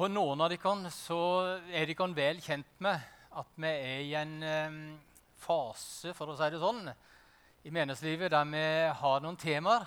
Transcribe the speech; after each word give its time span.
For 0.00 0.08
noen 0.08 0.40
av 0.40 0.48
dere 0.48 0.90
så 0.96 1.16
er 1.76 1.90
dere 1.90 2.06
vel 2.16 2.38
kjent 2.40 2.78
med 2.80 3.02
at 3.36 3.50
vi 3.60 3.68
er 3.68 3.98
i 4.00 4.14
en 4.16 4.38
fase 5.36 6.14
for 6.16 6.32
å 6.32 6.36
si 6.38 6.48
det 6.54 6.60
sånn, 6.62 6.88
i 7.68 7.72
menighetslivet 7.76 8.32
der 8.32 8.48
vi 8.48 8.62
har 8.96 9.20
noen 9.20 9.36
temaer. 9.36 9.84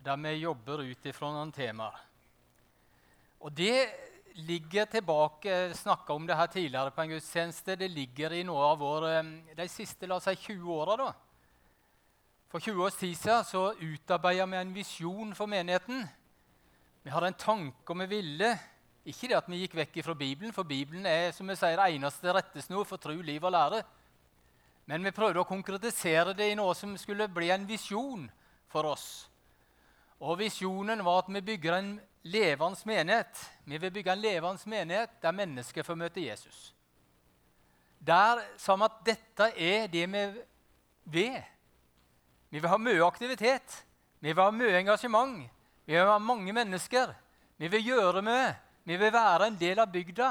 Der 0.00 0.16
vi 0.24 0.32
jobber 0.46 0.86
ut 0.88 1.10
ifra 1.12 1.34
noen 1.36 1.52
temaer. 1.52 2.00
Og 3.44 3.52
det 3.52 3.76
ligger 4.40 4.88
tilbake 4.96 5.74
snakka 5.76 6.16
om 6.16 6.24
det 6.24 6.40
her 6.40 6.48
tidligere 6.56 6.96
på 6.96 7.04
en 7.04 7.16
gudstjeneste. 7.18 7.76
Det 7.76 7.92
ligger 7.92 8.32
i 8.32 8.42
noe 8.48 8.72
av 8.72 8.80
vår, 8.80 9.10
de 9.52 9.68
siste 9.68 10.08
la 10.08 10.16
oss 10.16 10.32
si, 10.32 10.54
20 10.56 10.78
åra. 10.80 11.12
For 12.48 12.56
20 12.72 12.86
års 12.88 13.02
tid 13.04 13.18
siden 13.20 13.50
så 13.52 13.70
utarbeida 13.84 14.48
vi 14.48 14.64
en 14.64 14.78
visjon 14.80 15.36
for 15.36 15.44
menigheten. 15.44 16.06
Vi 17.04 17.12
hadde 17.12 17.34
en 17.36 17.44
tanke 17.50 17.92
og 17.92 18.06
vi 18.06 18.14
ville. 18.22 18.56
Ikke 19.04 19.28
det 19.28 19.36
at 19.36 19.48
vi 19.52 19.60
gikk 19.60 19.76
vekk 19.76 19.98
fra 20.06 20.14
Bibelen, 20.16 20.52
for 20.56 20.64
Bibelen 20.64 21.04
er 21.06 21.28
som 21.36 21.48
vi 21.48 21.56
sier, 21.60 21.80
eneste 21.84 22.32
rettesnor 22.32 22.86
for 22.88 23.00
tro, 23.00 23.12
liv 23.20 23.44
og 23.44 23.52
lære. 23.52 23.82
Men 24.88 25.04
vi 25.04 25.12
prøvde 25.16 25.42
å 25.42 25.48
konkretisere 25.48 26.32
det 26.36 26.50
i 26.52 26.56
noe 26.56 26.72
som 26.76 26.96
skulle 27.00 27.28
bli 27.32 27.50
en 27.52 27.66
visjon 27.68 28.24
for 28.72 28.88
oss. 28.88 29.06
Og 30.24 30.38
Visjonen 30.40 31.02
var 31.04 31.22
at 31.22 31.30
vi 31.32 31.44
bygger 31.44 31.76
en 31.76 31.90
levende 32.24 32.88
menighet. 32.88 33.44
Vi 33.64 33.78
vil 33.78 33.92
bygge 33.92 34.12
en 34.12 34.24
levende 34.24 34.70
menighet 34.70 35.20
der 35.22 35.36
mennesker 35.36 35.84
får 35.84 36.00
møte 36.00 36.24
Jesus. 36.24 36.72
Der 38.00 38.40
sa 38.60 38.76
vi 38.76 38.88
at 38.88 39.00
dette 39.04 39.50
er 39.56 39.88
det 39.92 40.06
vi 40.12 40.24
vil. 41.04 41.40
Vi 42.50 42.60
vil 42.60 42.70
ha 42.70 42.78
mye 42.78 43.04
aktivitet. 43.04 43.84
Vi 44.20 44.32
vil 44.32 44.44
ha 44.44 44.50
mye 44.52 44.80
engasjement. 44.80 45.42
Vi 45.84 45.92
vil 45.92 46.08
ha 46.08 46.18
mange 46.18 46.52
mennesker. 46.52 47.12
Vi 47.56 47.68
vil 47.68 47.92
gjøre 47.92 48.22
mye. 48.24 48.52
Vi 48.84 48.96
vil 48.96 49.12
være 49.12 49.48
en 49.48 49.58
del 49.60 49.80
av 49.80 49.92
bygda. 49.92 50.30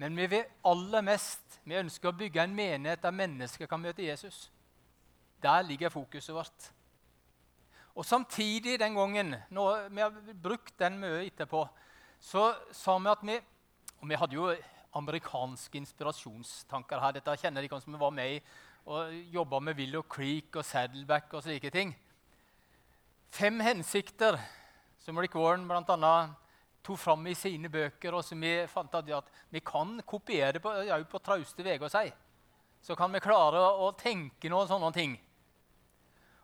Men 0.00 0.16
vi 0.16 0.26
vil 0.26 0.48
aller 0.66 1.04
mest 1.04 1.52
vi 1.62 1.78
ønsker 1.78 2.10
å 2.10 2.16
bygge 2.18 2.42
en 2.42 2.54
menighet 2.56 3.02
der 3.04 3.14
mennesker 3.14 3.68
kan 3.70 3.80
møte 3.82 4.02
Jesus. 4.02 4.48
Der 5.42 5.62
ligger 5.62 5.92
fokuset 5.94 6.34
vårt. 6.34 6.70
Og 7.94 8.06
Samtidig 8.06 8.78
den 8.80 8.96
gangen, 8.96 9.36
når 9.50 9.88
vi 9.88 10.00
har 10.00 10.34
brukt 10.42 10.74
den 10.78 10.98
mye 10.98 11.26
etterpå, 11.26 11.66
så 12.18 12.52
sa 12.72 12.98
vi 12.98 13.10
at 13.10 13.26
vi 13.26 13.40
Og 14.02 14.08
vi 14.08 14.16
hadde 14.18 14.34
jo 14.34 14.48
amerikanske 14.98 15.78
inspirasjonstanker 15.78 16.98
her. 16.98 17.12
Dette 17.12 17.36
kjenner 17.38 17.62
de 17.62 17.68
kanskje 17.70 17.86
som 17.86 18.00
var 18.00 18.10
med 18.10 18.32
i 18.34 18.40
og 18.84 19.12
jobba 19.30 19.60
med 19.60 19.76
Willow 19.78 20.02
Creek 20.02 20.56
og 20.56 20.64
Saddleback 20.64 21.30
og 21.34 21.44
slike 21.44 21.70
ting. 21.70 21.92
Fem 23.30 23.60
hensikter 23.60 24.40
som 24.98 25.18
Rick 25.18 25.36
Warren 25.38 25.68
bl.a. 25.68 26.14
tok 26.82 26.98
fram 26.98 27.26
i 27.30 27.34
sine 27.38 27.70
bøker, 27.70 28.14
og 28.14 28.24
som 28.26 28.40
vi 28.42 28.52
fant 28.70 28.94
at 28.98 29.30
vi 29.50 29.60
kan 29.64 30.00
kopiere 30.06 30.60
på, 30.62 30.72
ja, 30.88 30.98
på 31.04 31.20
trauste 31.22 31.64
veier. 31.64 31.88
Si. 31.88 32.12
Så 32.82 32.96
kan 32.98 33.12
vi 33.14 33.22
klare 33.22 33.60
å, 33.62 33.92
tenke 33.98 34.50
noen 34.50 34.68
sånne 34.70 34.90
ting. 34.94 35.14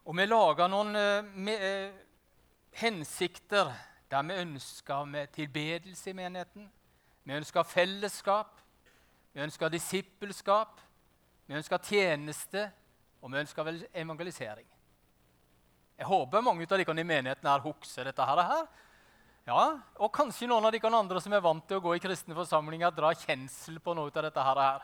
Og 0.06 0.16
vi 0.16 0.26
laga 0.28 0.68
noen 0.70 0.94
uh, 0.94 1.30
med, 1.34 1.60
uh, 1.60 2.68
hensikter 2.78 3.72
der 4.08 4.24
vi 4.24 4.38
ønska 4.40 5.02
tilbedelse 5.34 6.10
i 6.10 6.16
menigheten. 6.16 6.70
Vi 7.24 7.34
ønska 7.36 7.64
fellesskap, 7.64 8.60
vi 9.34 9.42
ønska 9.44 9.68
disippelskap, 9.68 10.78
vi 11.46 11.58
ønska 11.58 11.78
tjeneste, 11.82 12.70
og 13.20 13.32
vi 13.32 13.42
ønska 13.42 13.66
evangelisering. 13.92 14.66
Jeg 15.98 16.06
håper 16.06 16.44
mange 16.46 16.62
av 16.62 16.78
dere 16.78 16.94
i 16.94 17.04
menigheten 17.04 17.50
her 17.50 17.64
husker 17.66 18.06
dette. 18.06 18.22
her. 18.22 18.68
Ja, 19.48 19.78
Og 19.96 20.10
kanskje 20.12 20.44
noen 20.44 20.66
av 20.68 20.74
dere 20.74 20.90
andre 20.92 21.20
som 21.24 21.32
er 21.32 21.40
vant 21.40 21.64
til 21.64 21.78
å 21.78 21.80
gå 21.80 21.94
i 21.96 22.00
kristne 22.04 22.36
forsamlinger, 22.36 22.92
drar 22.92 23.16
kjensel 23.16 23.78
på 23.80 23.94
noe 23.96 24.12
av 24.12 24.26
dette. 24.26 24.42
her. 24.44 24.82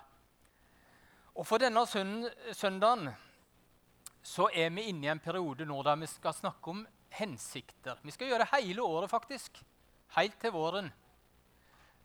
Og 1.37 1.47
For 1.47 1.59
denne 1.59 1.85
søndagen 1.85 3.13
så 4.23 4.48
er 4.48 4.70
vi 4.70 4.89
inne 4.89 5.05
i 5.05 5.11
en 5.13 5.20
periode 5.20 5.67
nå 5.67 5.83
der 5.83 5.97
vi 5.97 6.07
skal 6.07 6.33
snakke 6.33 6.70
om 6.70 6.86
hensikter. 7.11 7.98
Vi 8.03 8.11
skal 8.11 8.29
gjøre 8.29 8.47
det 8.47 8.57
hele 8.57 8.80
året, 8.80 9.11
faktisk. 9.11 9.61
Helt 10.17 10.41
til 10.41 10.51
våren. 10.53 10.91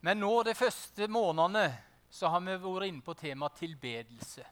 Men 0.02 0.20
nå 0.20 0.44
de 0.44 0.54
første 0.54 1.08
månedene 1.08 1.78
så 2.12 2.28
har 2.28 2.42
vi 2.42 2.58
vært 2.58 2.90
inne 2.90 3.02
på 3.02 3.14
temaet 3.14 3.56
tilbedelse. 3.56 4.44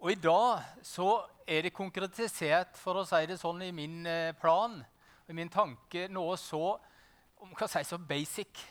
Og 0.00 0.12
i 0.12 0.20
dag 0.20 0.60
så 0.82 1.24
er 1.46 1.62
det 1.62 1.72
konkretisert, 1.72 2.76
for 2.76 3.00
å 3.00 3.06
si 3.08 3.24
det 3.26 3.40
sånn, 3.40 3.62
i 3.62 3.72
min 3.72 4.06
eh, 4.06 4.36
plan 4.36 4.84
i 5.28 5.36
min 5.36 5.50
tanke 5.52 6.06
noe 6.12 6.36
så 6.40 6.78
om 7.38 7.52
hva 7.54 7.68
si, 7.70 7.84
så 7.86 7.98
basic, 8.00 8.62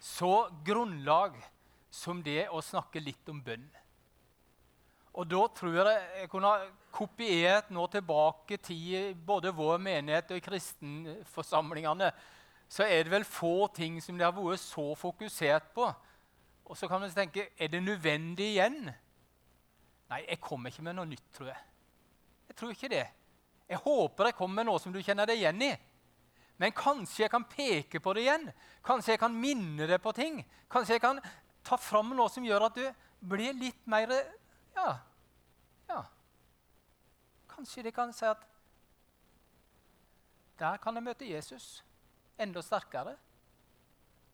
så 0.00 0.48
grunnlag 0.64 1.36
som 1.92 2.22
det 2.24 2.46
å 2.48 2.62
snakke 2.64 3.02
litt 3.02 3.28
om 3.28 3.40
bønn. 3.44 3.66
Og 5.18 5.26
da 5.26 5.40
tror 5.52 5.74
jeg 5.80 6.02
jeg 6.20 6.30
kunne 6.30 6.52
kopiert 6.94 7.72
nå 7.74 7.86
tilbake 7.90 8.60
til 8.62 9.16
både 9.26 9.50
vår 9.54 9.80
menighet 9.82 10.30
og 10.36 10.44
kristenforsamlingene. 10.44 12.12
Så 12.70 12.86
er 12.86 13.02
det 13.02 13.12
vel 13.12 13.26
få 13.26 13.66
ting 13.74 13.98
som 14.02 14.16
de 14.16 14.24
har 14.24 14.34
vært 14.36 14.62
så 14.62 14.92
fokusert 14.94 15.72
på. 15.74 15.88
Og 16.70 16.78
så 16.78 16.86
kan 16.86 17.02
man 17.02 17.10
tenke 17.10 17.48
er 17.58 17.72
det 17.72 17.82
nødvendig 17.82 18.52
igjen? 18.54 18.84
Nei, 20.10 20.20
jeg 20.28 20.38
kommer 20.42 20.70
ikke 20.70 20.86
med 20.86 20.94
noe 20.98 21.10
nytt, 21.10 21.26
tror 21.34 21.50
jeg. 21.50 21.58
Jeg 22.50 22.56
tror 22.58 22.74
ikke 22.74 22.92
det. 22.94 23.06
Jeg 23.70 23.78
håper 23.84 24.30
jeg 24.30 24.36
kommer 24.38 24.60
med 24.60 24.66
noe 24.66 24.82
som 24.82 24.92
du 24.92 24.98
kjenner 24.98 25.28
deg 25.30 25.38
igjen 25.38 25.62
i. 25.62 25.70
Men 26.60 26.74
kanskje 26.76 27.22
jeg 27.24 27.32
kan 27.32 27.46
peke 27.48 28.00
på 28.02 28.12
det 28.16 28.26
igjen. 28.26 28.48
Kanskje 28.84 29.14
jeg 29.14 29.22
kan 29.22 29.36
minne 29.36 29.86
deg 29.88 30.00
på 30.02 30.12
ting. 30.16 30.42
Kanskje 30.70 30.98
jeg 30.98 31.04
kan 31.04 31.22
ta 31.64 31.78
fram 31.80 32.10
noe 32.16 32.28
som 32.32 32.44
gjør 32.44 32.66
at 32.66 32.76
du 32.76 32.84
blir 33.30 33.54
litt 33.56 33.86
mer 33.88 34.12
Ja. 34.74 34.98
ja. 35.88 36.02
Kanskje 37.50 37.86
de 37.86 37.92
kan 37.92 38.12
si 38.12 38.26
at 38.26 38.42
der 40.60 40.76
kan 40.76 40.94
jeg 40.94 41.04
møte 41.06 41.24
Jesus 41.24 41.80
enda 42.40 42.60
sterkere. 42.62 43.16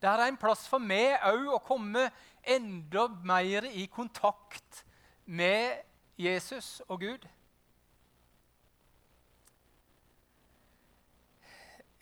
Der 0.02 0.18
er 0.18 0.28
en 0.28 0.40
plass 0.40 0.66
for 0.68 0.82
meg 0.82 1.20
òg 1.24 1.46
å 1.54 1.62
komme 1.62 2.08
enda 2.42 3.06
mer 3.22 3.68
i 3.70 3.86
kontakt 3.86 4.82
med 5.24 5.84
Jesus 6.18 6.80
og 6.88 7.00
Gud. 7.00 7.28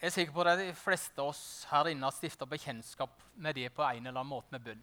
Jeg 0.05 0.11
er 0.11 0.17
sikker 0.19 0.35
på 0.37 0.43
at 0.45 0.59
de 0.61 0.73
fleste 0.77 1.17
av 1.17 1.31
oss 1.31 1.63
her 1.71 1.89
inne 1.89 2.05
har 2.05 2.13
stifta 2.13 2.45
bekjentskap 2.45 3.23
med 3.41 3.57
det 3.57 3.71
på 3.73 3.81
en 3.87 4.03
eller 4.03 4.21
annen 4.21 4.29
måte 4.29 4.53
med 4.53 4.61
bønn. 4.61 4.83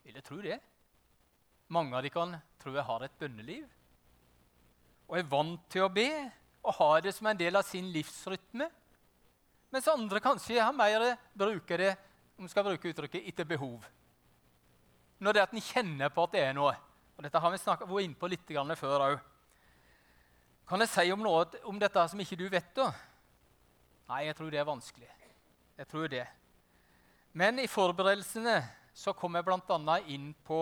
Vil 0.00 0.16
jeg 0.16 0.24
tro 0.24 0.38
det? 0.40 0.56
Mange 1.68 1.92
av 1.92 2.06
dere 2.06 2.38
tror 2.62 2.78
jeg 2.78 2.86
har 2.88 3.04
et 3.04 3.18
bønneliv 3.20 3.66
og 5.10 5.18
er 5.18 5.28
vant 5.28 5.66
til 5.68 5.84
å 5.84 5.90
be 5.92 6.06
og 6.62 6.72
har 6.78 7.02
det 7.04 7.12
som 7.12 7.28
en 7.28 7.42
del 7.42 7.60
av 7.60 7.66
sin 7.68 7.90
livsrytme. 7.92 8.70
Mens 9.76 9.92
andre 9.92 10.24
kanskje 10.24 10.56
har 10.56 10.72
mer 10.72 11.04
bruker 11.36 11.84
det 11.84 11.92
om 12.40 12.48
skal 12.48 12.64
bruke 12.64 12.94
uttrykket, 12.94 13.28
etter 13.28 13.44
behov 13.44 13.84
når 15.20 15.36
det 15.36 15.44
er 15.44 15.50
at 15.50 15.52
en 15.52 15.68
kjenner 15.68 16.08
på 16.08 16.24
at 16.24 16.32
det 16.32 16.46
er 16.46 16.56
noe. 16.56 16.72
Og 17.18 17.28
Dette 17.28 17.44
har 17.44 17.52
vi 17.52 17.60
snakket, 17.60 17.92
vært 17.92 18.08
inne 18.08 18.16
på 18.24 18.32
litt 18.32 18.56
før 18.80 19.06
òg. 19.10 19.20
Kan 20.64 20.80
jeg 20.80 20.94
si 20.96 21.08
om 21.12 21.28
noe 21.28 21.44
om 21.68 21.76
dette 21.76 22.08
som 22.08 22.24
ikke 22.24 22.40
du 22.40 22.48
vet? 22.48 22.72
da? 22.72 22.88
Nei, 24.10 24.24
jeg 24.26 24.34
tror 24.34 24.50
det 24.50 24.58
er 24.58 24.66
vanskelig. 24.66 25.08
Jeg 25.78 25.86
tror 25.86 26.08
det. 26.10 26.24
Men 27.38 27.60
i 27.62 27.68
forberedelsene 27.70 28.56
så 28.96 29.14
kom 29.14 29.36
jeg 29.38 29.46
bl.a. 29.46 29.98
inn 30.10 30.32
på 30.46 30.58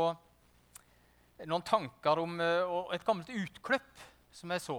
noen 1.49 1.65
tanker 1.65 2.21
om 2.21 2.35
uh, 2.43 2.93
et 2.93 3.07
gammelt 3.07 3.31
utklipp 3.33 4.05
som 4.37 4.53
jeg 4.53 4.65
så 4.67 4.77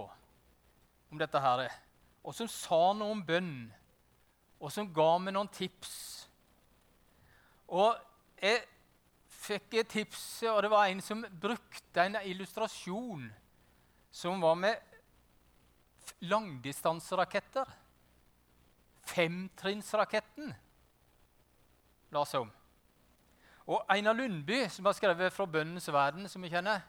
om 1.10 1.18
dette 1.18 1.42
her, 1.42 1.64
og 2.22 2.36
som 2.36 2.46
sa 2.46 2.92
noe 2.94 3.16
om 3.16 3.24
bønn, 3.26 3.66
og 4.62 4.70
som 4.70 4.86
ga 4.94 5.08
meg 5.18 5.34
noen 5.34 5.50
tips. 5.50 5.90
Og 7.74 7.98
jeg 8.38 8.62
fikk 9.40 9.80
et 9.80 9.90
tips, 9.96 10.22
og 10.52 10.62
det 10.62 10.70
var 10.70 10.86
en 10.86 11.02
som 11.02 11.26
brukte 11.42 12.06
en 12.06 12.20
illustrasjon 12.22 13.26
som 14.14 14.38
var 14.46 14.62
med 14.62 14.78
langdistanseraketter. 16.30 17.66
Femtrinnsraketten 19.10 20.54
la 22.14 22.24
seg 22.26 22.46
om. 22.46 22.52
Og 23.70 23.84
Einar 23.92 24.16
Lundby, 24.18 24.64
som 24.68 24.86
har 24.86 24.92
skrevet 24.92 25.32
'Fra 25.32 25.46
bønnens 25.46 25.88
verden', 25.88 26.28
som 26.28 26.42
vi 26.42 26.48
kjenner 26.48 26.80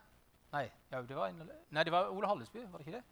Nei, 0.51 0.69
ja, 0.91 1.01
det, 1.01 1.15
var 1.15 1.27
Einar, 1.27 1.47
nei 1.69 1.83
det 1.83 1.91
var 1.91 2.09
Ole 2.09 2.27
Hallesby, 2.27 2.59
var 2.59 2.77
det 2.77 2.88
ikke 2.88 2.97
det? 2.97 3.03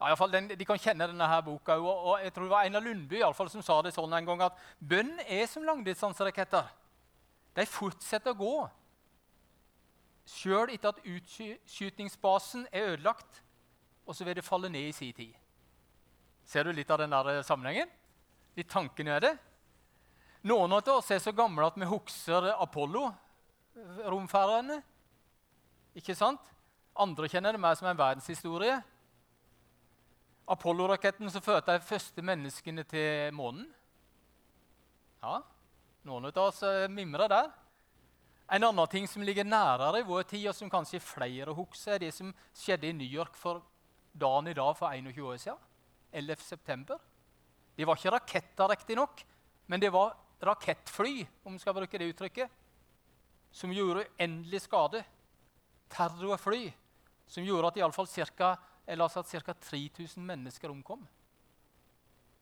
Ja, 0.00 0.06
i 0.06 0.08
alle 0.08 0.16
fall, 0.16 0.32
den, 0.32 0.48
De 0.48 0.64
kan 0.64 0.78
kjenne 0.78 1.06
denne 1.06 1.26
her 1.26 1.40
boka. 1.40 1.72
Og, 1.72 2.04
og 2.04 2.22
jeg 2.22 2.32
tror 2.32 2.42
det 2.44 2.50
var 2.50 2.64
Einar 2.64 2.80
Lundby 2.80 3.20
i 3.20 3.32
fall, 3.34 3.50
som 3.50 3.62
sa 3.62 3.82
det 3.82 3.92
sånn 3.94 4.12
en 4.12 4.26
gang 4.26 4.42
at 4.42 4.52
bønn 4.80 5.20
er 5.26 5.46
som 5.46 5.62
langdistanseraketter. 5.62 6.66
De 7.54 7.66
fortsetter 7.66 8.32
å 8.32 8.38
gå 8.40 8.68
sjøl 10.30 10.70
etter 10.70 10.92
at 10.92 11.04
utskytingsbasen 11.04 12.66
er 12.72 12.94
ødelagt, 12.94 13.42
og 14.06 14.16
så 14.16 14.24
vil 14.24 14.36
det 14.38 14.44
falle 14.44 14.70
ned 14.72 14.88
i 14.88 14.92
sin 14.92 15.12
tid. 15.14 15.34
Ser 16.44 16.64
du 16.64 16.72
litt 16.72 16.90
av 16.90 16.98
den 16.98 17.10
der 17.10 17.42
sammenhengen? 17.46 17.90
Litt 18.58 18.70
tanken 18.70 19.08
er 19.08 19.20
det? 19.22 19.38
Noen 20.48 20.72
av 20.72 20.88
oss 20.94 21.10
er 21.12 21.18
så 21.20 21.32
gamle 21.36 21.66
at 21.68 21.76
vi 21.76 21.84
husker 21.88 22.46
Apollo-romferdene. 22.54 24.82
Ikke 26.00 26.14
sant? 26.16 26.40
Andre 27.00 27.28
kjenner 27.30 27.52
det 27.54 27.60
mer 27.60 27.74
som 27.78 27.88
en 27.90 27.98
verdenshistorie. 27.98 28.82
Apollo-raketten 30.50 31.30
som 31.30 31.42
førte 31.44 31.72
de 31.76 31.86
første 31.86 32.22
menneskene 32.24 32.82
til 32.88 33.34
månen. 33.36 33.66
Ja, 35.20 35.42
noen 36.08 36.24
av 36.30 36.38
oss 36.46 36.62
eh, 36.64 36.88
mimrer 36.88 37.28
der. 37.30 37.50
En 38.50 38.64
annen 38.66 38.88
ting 38.90 39.06
som 39.06 39.22
ligger 39.22 39.46
nærere 39.46 40.00
i 40.00 40.06
vår 40.06 40.24
tid, 40.26 40.48
og 40.50 40.56
som 40.56 40.70
kanskje 40.72 40.98
flere 41.04 41.52
husker, 41.54 41.92
er 41.94 42.00
det 42.02 42.10
som 42.16 42.32
skjedde 42.56 42.88
i 42.88 42.96
New 42.96 43.06
York 43.06 43.36
for 43.38 43.62
dagen 44.16 44.48
i 44.50 44.56
dag 44.56 44.72
for 44.78 44.90
21 44.90 45.28
år 45.28 45.36
siden. 45.38 45.60
11. 46.10 46.42
september. 46.42 46.98
Det 47.80 47.86
var 47.88 47.96
ikke 47.96 48.10
raketter, 48.12 48.68
riktignok, 48.68 49.22
men 49.72 49.80
det 49.80 49.88
var 49.88 50.12
rakettfly, 50.44 51.24
om 51.48 51.56
vi 51.56 51.62
skal 51.62 51.72
bruke 51.78 51.96
det 51.96 52.10
uttrykket, 52.12 52.50
som 53.56 53.72
gjorde 53.72 54.04
uendelig 54.18 54.60
skade. 54.66 55.00
Terrorfly 55.88 56.66
som 57.30 57.46
gjorde 57.46 57.68
at 57.70 57.76
iallfall 57.80 58.06
ca. 58.06 58.58
3000 58.84 60.26
mennesker 60.26 60.70
omkom. 60.70 61.08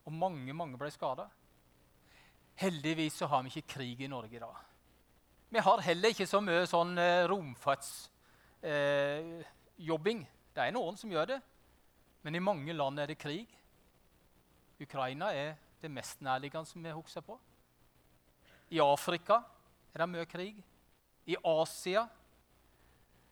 Og 0.08 0.12
mange, 0.12 0.52
mange 0.56 0.78
ble 0.80 0.90
skada. 0.90 1.28
Heldigvis 2.58 3.14
så 3.20 3.26
har 3.30 3.42
vi 3.44 3.48
ikke 3.52 3.74
krig 3.76 4.00
i 4.02 4.08
Norge 4.10 4.36
i 4.36 4.42
dag. 4.42 4.56
Vi 5.54 5.58
har 5.62 5.86
heller 5.86 6.08
ikke 6.10 6.26
så 6.26 6.40
mye 6.42 6.66
sånn 6.66 6.98
eh, 6.98 7.28
romfartsjobbing. 7.30 10.20
Eh, 10.24 10.28
det 10.58 10.66
er 10.66 10.74
noen 10.74 10.98
som 10.98 11.12
gjør 11.14 11.26
det, 11.30 11.38
men 12.26 12.34
i 12.34 12.42
mange 12.42 12.74
land 12.74 12.98
er 12.98 13.06
det 13.12 13.22
krig. 13.22 13.46
Ukraina 14.80 15.32
er 15.34 15.56
det 15.82 15.90
mest 15.90 16.20
nærliggende 16.22 16.66
som 16.66 16.84
vi 16.84 16.94
husker 16.94 17.24
på. 17.24 17.38
I 18.70 18.80
Afrika 18.82 19.40
er 19.94 20.02
det 20.02 20.08
mye 20.10 20.26
krig. 20.28 20.58
I 21.26 21.36
Asia. 21.44 22.06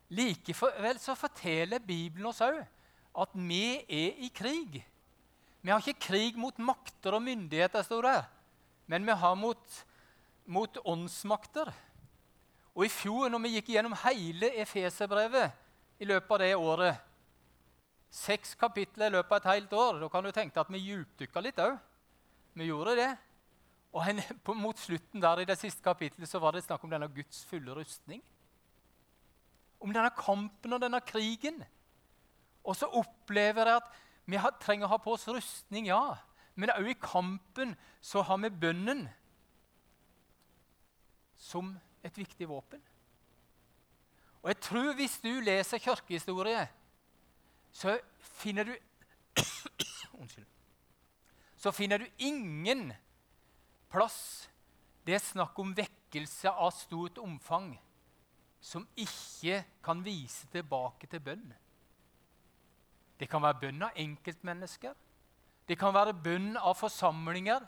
Likevel 0.09 0.99
så 1.03 1.17
forteller 1.19 1.83
Bibelen 1.83 2.29
oss 2.31 2.43
òg 2.45 2.61
at 3.17 3.33
vi 3.35 3.79
er 3.81 4.21
i 4.23 4.31
krig. 4.35 4.83
Vi 5.63 5.73
har 5.73 5.83
ikke 5.83 6.07
krig 6.07 6.37
mot 6.39 6.59
makter 6.63 7.17
og 7.17 7.25
myndigheter, 7.25 7.83
står 7.83 8.07
det, 8.07 8.19
men 8.87 9.07
vi 9.07 9.15
har 9.19 9.35
mot, 9.35 9.79
mot 10.47 10.79
åndsmakter. 10.85 11.73
Og 12.77 12.85
I 12.85 12.93
fjor, 12.93 13.31
når 13.33 13.43
vi 13.43 13.55
gikk 13.57 13.73
gjennom 13.73 13.97
hele 14.05 14.53
Efeserbrevet 14.61 15.57
i 15.99 16.07
løpet 16.07 16.35
av 16.37 16.43
det 16.45 16.53
året 16.55 17.06
Seks 18.13 18.55
kapitler 18.59 19.11
i 19.11 19.17
løpet 19.17 19.33
av 19.33 19.41
et 19.41 19.51
helt 19.55 19.73
år, 19.77 20.01
da 20.01 20.09
kan 20.13 20.25
du 20.25 20.33
tenke 20.35 20.61
at 20.61 20.71
vi 20.73 20.83
djupdykka 20.85 21.43
litt 21.45 21.59
òg. 21.63 21.77
Vi 22.57 22.69
gjorde 22.71 22.97
det. 22.99 23.11
Og 23.97 24.05
en, 24.11 24.23
på, 24.45 24.55
mot 24.57 24.79
slutten 24.79 25.23
der 25.23 25.43
i 25.43 25.49
det 25.49 25.59
siste 25.61 25.85
kapittelet 25.85 26.31
så 26.31 26.41
var 26.43 26.57
det 26.57 26.65
snakk 26.67 26.85
om 26.85 26.93
denne 26.93 27.11
Guds 27.13 27.45
fulle 27.49 27.77
rustning. 27.77 28.23
Om 29.83 29.93
denne 29.93 30.13
kampen 30.17 30.77
og 30.77 30.83
denne 30.83 31.03
krigen. 31.05 31.61
Og 32.65 32.77
så 32.79 32.89
opplever 32.89 33.69
jeg 33.69 33.83
at 33.83 33.93
vi 34.27 34.41
har, 34.43 34.57
trenger 34.59 34.89
å 34.89 34.97
ha 34.97 34.99
på 34.99 35.15
oss 35.15 35.29
rustning, 35.31 35.87
ja. 35.93 36.17
Men 36.59 36.73
òg 36.75 36.89
i 36.91 36.99
kampen 36.99 37.77
så 38.03 38.25
har 38.27 38.41
vi 38.43 38.51
bønnen 38.51 39.05
som 41.37 41.75
et 42.07 42.17
viktig 42.19 42.49
våpen. 42.49 42.81
Og 44.43 44.51
jeg 44.51 44.63
tror 44.63 44.93
hvis 44.99 45.19
du 45.23 45.31
leser 45.45 45.83
kirkehistorie, 45.83 46.67
så 47.77 47.99
finner 48.41 48.65
du 48.65 48.75
Unnskyld. 50.21 50.47
Så 51.57 51.73
finner 51.73 52.01
du 52.01 52.07
ingen 52.25 52.89
plass 53.93 54.49
det 55.07 55.15
er 55.15 55.23
snakk 55.23 55.59
om 55.63 55.75
vekkelse 55.77 56.51
av 56.51 56.73
stort 56.75 57.21
omfang 57.23 57.71
som 58.59 58.83
ikke 58.99 59.61
kan 59.85 60.01
vise 60.03 60.49
tilbake 60.51 61.07
til 61.07 61.23
bønn. 61.23 61.45
Det 63.17 63.29
kan 63.31 63.45
være 63.45 63.61
bønn 63.61 63.85
av 63.87 64.01
enkeltmennesker. 64.03 64.97
Det 65.67 65.77
kan 65.79 65.95
være 65.95 66.17
bønn 66.25 66.57
av 66.59 66.75
forsamlinger. 66.81 67.63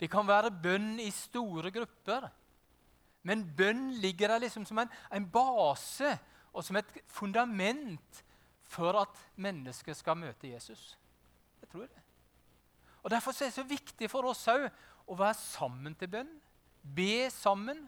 Det 0.00 0.10
kan 0.10 0.26
være 0.26 0.50
bønn 0.50 0.98
i 0.98 1.12
store 1.14 1.70
grupper. 1.70 2.26
Men 3.22 3.46
bønn 3.56 3.92
ligger 4.02 4.34
der 4.34 4.42
liksom 4.42 4.66
som 4.66 4.82
en, 4.82 4.90
en 5.14 5.30
base 5.30 6.10
og 6.50 6.66
som 6.66 6.80
et 6.80 6.90
fundament 7.06 8.24
for 8.70 9.00
at 9.00 9.22
mennesket 9.42 9.98
skal 9.98 10.18
møte 10.18 10.52
Jesus. 10.52 10.94
Jeg 11.60 11.72
tror 11.72 11.88
det. 11.88 12.02
Og 13.02 13.10
Derfor 13.10 13.30
er 13.30 13.48
det 13.48 13.56
så 13.56 13.64
viktig 13.66 14.10
for 14.12 14.28
oss 14.30 14.46
òg 14.52 14.68
å 15.10 15.16
være 15.18 15.38
sammen 15.40 15.96
til 15.98 16.10
bønn, 16.12 16.30
be 16.80 17.28
sammen 17.32 17.82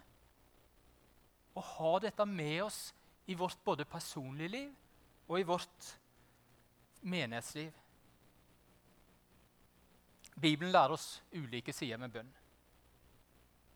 og 1.53 1.63
ha 1.77 1.93
dette 2.03 2.25
med 2.27 2.63
oss 2.65 2.81
i 3.29 3.37
vårt 3.37 3.61
både 3.63 3.85
personlige 3.85 4.51
liv 4.51 4.71
og 5.29 5.39
i 5.39 5.47
vårt 5.47 5.93
menighetsliv. 7.01 7.71
Bibelen 10.41 10.73
lærer 10.73 10.95
oss 10.97 11.21
ulike 11.31 11.73
sider 11.73 12.01
med 12.01 12.11
bønn. 12.11 12.31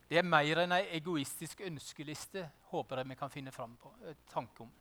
Det 0.09 0.17
er 0.19 0.25
mer 0.25 0.63
enn 0.63 0.73
ei 0.73 0.85
egoistisk 0.97 1.61
ønskeliste, 1.67 2.45
håper 2.71 3.01
jeg 3.01 3.09
vi 3.11 3.17
kan 3.19 3.31
finne 3.31 3.51
fram 3.51 3.75
på. 3.79 3.91
Tanke 4.31 4.63
om. 4.63 4.71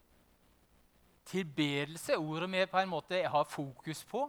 Tilbedelse 1.26 2.16
ordet 2.18 2.50
vi 2.52 2.66
på 2.70 2.78
en 2.78 2.88
måte 2.90 3.22
har 3.26 3.44
fokus 3.50 4.04
på. 4.06 4.22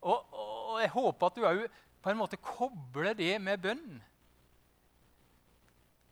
Og, 0.00 0.18
og 0.32 0.80
jeg 0.80 0.90
håper 0.94 1.26
at 1.26 1.36
du 1.36 1.46
òg 1.48 1.64
på 2.02 2.10
en 2.12 2.20
måte 2.20 2.38
kobler 2.40 3.14
det 3.18 3.34
med 3.42 3.60
bønn. 3.60 4.02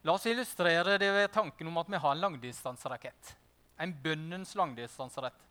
La 0.07 0.13
oss 0.15 0.27
illustrere 0.27 0.99
det 1.03 1.11
ved 1.15 1.33
tanken 1.35 1.67
om 1.71 1.79
at 1.81 1.89
vi 1.91 1.97
har 2.03 2.13
en 2.15 2.21
langdistanserakett. 2.21 3.37
En 3.83 3.95
bønnens 4.03 4.55
langdistanserakett 4.59 5.43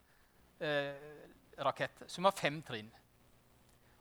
eh, 0.60 2.08
som 2.08 2.26
har 2.28 2.32
fem 2.36 2.62
trinn. 2.64 2.92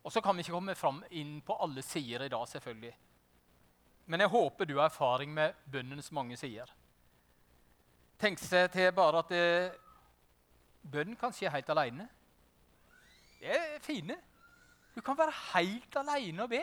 Og 0.05 0.13
Så 0.13 0.21
kan 0.21 0.37
vi 0.37 0.41
ikke 0.45 0.53
komme 0.53 0.75
fram 0.77 1.03
inn 1.11 1.41
på 1.43 1.57
alle 1.57 1.83
sider 1.83 2.25
i 2.27 2.29
dag, 2.29 2.49
selvfølgelig. 2.49 2.95
Men 4.07 4.21
jeg 4.21 4.29
håper 4.29 4.65
du 4.69 4.77
har 4.77 4.85
erfaring 4.91 5.33
med 5.35 5.55
bønnens 5.73 6.13
mange 6.13 6.37
sider. 6.37 6.69
Tenk 8.21 8.39
seg 8.39 8.71
til 8.73 8.93
bare 8.95 9.25
at 9.25 9.33
eh, 9.35 9.73
bønn 10.93 11.17
kan 11.21 11.33
skje 11.35 11.53
helt 11.53 11.71
alene. 11.73 12.09
Det 13.41 13.51
er 13.51 13.83
fine. 13.85 14.17
Du 14.95 15.01
kan 15.05 15.19
være 15.19 15.35
helt 15.55 15.97
alene 16.01 16.45
og 16.45 16.53
be. 16.53 16.63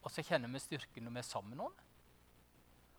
Og 0.00 0.12
så 0.12 0.24
kjenner 0.24 0.48
vi 0.48 0.62
styrken 0.62 1.04
når 1.04 1.18
vi 1.18 1.22
er 1.22 1.28
sammen 1.28 1.54
med 1.54 1.60
noen. 1.60 1.76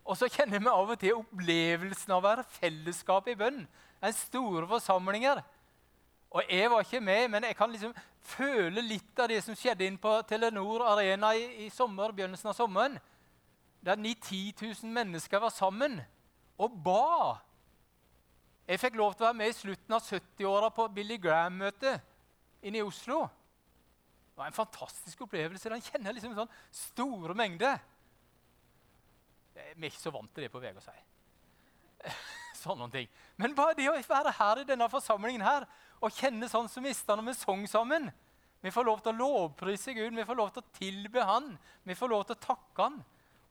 Og 0.06 0.18
så 0.18 0.30
kjenner 0.32 0.62
vi 0.62 0.70
av 0.70 0.90
og 0.90 1.00
til 1.00 1.18
opplevelsen 1.18 2.13
av 2.13 2.22
å 2.22 2.28
være 2.28 2.46
fellesskap 2.58 3.28
i 3.30 3.38
bønn. 3.38 3.66
En 4.01 4.16
store 4.18 4.68
forsamlinger. 4.70 5.42
Og 6.32 6.48
Jeg 6.48 6.72
var 6.72 6.86
ikke 6.86 7.01
med, 7.04 7.28
men 7.30 7.44
jeg 7.44 7.58
kan 7.60 7.72
liksom 7.72 7.94
føle 8.22 8.82
litt 8.82 9.20
av 9.20 9.28
det 9.28 9.42
som 9.44 9.58
skjedde 9.58 9.86
inn 9.86 9.98
på 10.00 10.13
Telenor 10.30 10.86
Arena 10.94 11.34
i, 11.36 11.66
i 11.66 11.70
sommer, 11.70 12.13
begynnelsen 12.16 12.54
av 12.54 12.56
sommeren. 12.56 12.96
Der 13.84 13.98
9000-10 13.98 14.86
000 14.86 14.94
mennesker 14.94 15.42
var 15.42 15.51
sammen 15.51 16.00
og 16.58 16.78
ba. 16.86 17.42
Jeg 18.72 18.80
fikk 18.80 18.96
lov 18.96 19.18
til 19.18 19.25
å 19.25 19.28
være 19.28 19.36
med 19.36 19.50
i 19.51 19.56
slutten 19.56 19.96
av 19.98 20.06
70-åra 20.06 20.70
på 20.72 20.86
Billy 20.96 21.18
Graham-møtet 21.20 22.06
inne 22.63 22.80
i 22.80 22.84
Oslo. 22.86 23.25
Det 24.32 24.40
var 24.40 24.48
en 24.48 24.56
fantastisk 24.56 25.25
opplevelse. 25.25 25.68
Han 25.74 25.84
kjenner 25.84 26.16
liksom 26.16 26.38
sånn 26.38 26.54
store 26.72 27.36
mengder. 27.36 27.82
Vi 29.51 29.60
er 29.74 29.90
ikke 29.90 30.00
så 30.00 30.13
vant 30.16 30.32
til 30.32 30.46
det 30.46 30.51
på 30.54 30.62
Vegårshei. 30.63 30.96
Sånne 32.62 32.88
ting. 32.94 33.10
Men 33.42 33.58
bare 33.58 33.75
det 33.75 33.90
å 33.92 33.98
være 33.98 34.32
her 34.38 34.62
i 34.62 34.66
denne 34.70 34.88
forsamlingen 34.94 35.44
her, 35.44 35.68
og 36.00 36.16
kjenne 36.16 36.48
sånn 36.48 36.72
som 36.72 36.88
Ista 36.88 37.18
når 37.18 37.28
vi 37.28 37.36
sang 37.38 37.68
sammen 37.70 38.08
Vi 38.63 38.72
får 38.74 38.86
lov 38.88 39.04
til 39.04 39.12
å 39.12 39.20
lovprise 39.20 39.94
Gud, 39.98 40.16
vi 40.16 40.25
får 40.25 40.38
lov 40.38 40.50
til 40.54 40.63
å 40.63 40.74
tilbe 40.78 41.28
Han, 41.28 41.51
vi 41.84 41.98
får 41.98 42.13
lov 42.13 42.24
til 42.30 42.38
å 42.38 42.44
takke 42.48 42.88
Han. 42.88 43.00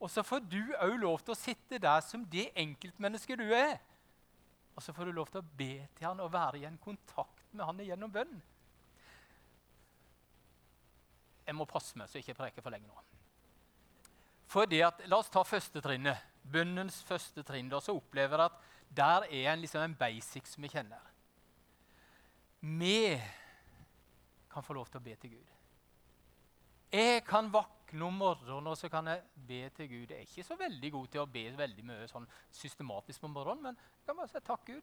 Og 0.01 0.09
så 0.09 0.25
får 0.25 0.49
du 0.49 0.63
òg 0.81 0.97
lov 1.03 1.21
til 1.21 1.37
å 1.37 1.39
sitte 1.39 1.83
der 1.83 2.01
som 2.07 2.25
det 2.33 2.49
enkeltmennesket 2.57 3.43
du 3.43 3.51
er. 3.53 3.77
Og 4.81 4.85
så 4.85 4.95
får 4.97 5.11
du 5.11 5.13
lov 5.13 5.29
til 5.29 5.43
å 5.43 5.49
be 5.59 5.75
til 5.93 6.07
Han 6.09 6.23
og 6.25 6.31
være 6.33 6.63
i 6.63 6.65
en 6.65 6.79
kontakt 6.81 7.51
med 7.53 7.67
Han 7.69 7.83
gjennom 7.85 8.13
bønn. 8.15 8.39
Jeg 11.45 11.57
må 11.59 11.67
passe 11.69 11.99
meg 12.01 12.09
så 12.09 12.17
jeg 12.17 12.25
ikke 12.25 12.39
preker 12.39 12.65
for 12.65 12.73
lenge 12.73 12.89
nå. 12.89 13.03
Fordi 14.49 14.81
at, 14.87 15.03
La 15.05 15.19
oss 15.21 15.29
ta 15.29 15.43
første 15.45 15.83
trinnet. 15.85 16.25
Bønnens 16.41 17.03
første 17.05 17.45
trinn. 17.45 17.69
Da, 17.69 17.83
så 17.85 17.93
opplever 17.99 18.47
at 18.47 18.57
der 18.89 19.29
er 19.29 19.53
en, 19.53 19.61
liksom 19.61 19.85
en 19.85 19.99
basic 20.01 20.49
som 20.49 20.65
vi 20.65 20.73
kjenner. 20.73 21.05
Vi 22.65 23.21
kan 24.49 24.65
få 24.65 24.79
lov 24.81 24.89
til 24.89 25.03
å 25.03 25.05
be 25.05 25.19
til 25.21 25.37
Gud. 25.37 25.53
Jeg 26.97 27.21
kan 27.29 27.53
våkne 27.99 28.55
om 28.55 28.67
og 28.67 28.77
så 28.79 28.89
kan 28.89 29.07
jeg 29.07 29.23
be 29.35 29.69
til 29.71 29.89
Gud. 29.89 30.11
Jeg 30.11 30.17
er 30.17 30.21
ikke 30.21 30.45
så 30.45 30.57
veldig 30.57 30.93
god 30.93 31.07
til 31.09 31.21
å 31.21 31.27
be 31.27 31.45
veldig 31.57 31.85
mye 31.85 32.09
sånn 32.09 32.27
systematisk 32.51 33.21
på 33.21 33.29
morgenen, 33.29 33.63
men 33.63 33.77
jeg 33.77 34.07
kan 34.07 34.17
bare 34.17 34.29
si 34.29 34.41
takk, 34.41 34.67
Gud. 34.67 34.83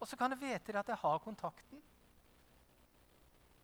Og 0.00 0.08
så 0.08 0.16
kan 0.16 0.32
jeg 0.32 0.40
vite 0.40 0.78
at 0.78 0.88
jeg 0.88 0.98
har 0.98 1.18
kontakten. 1.22 1.80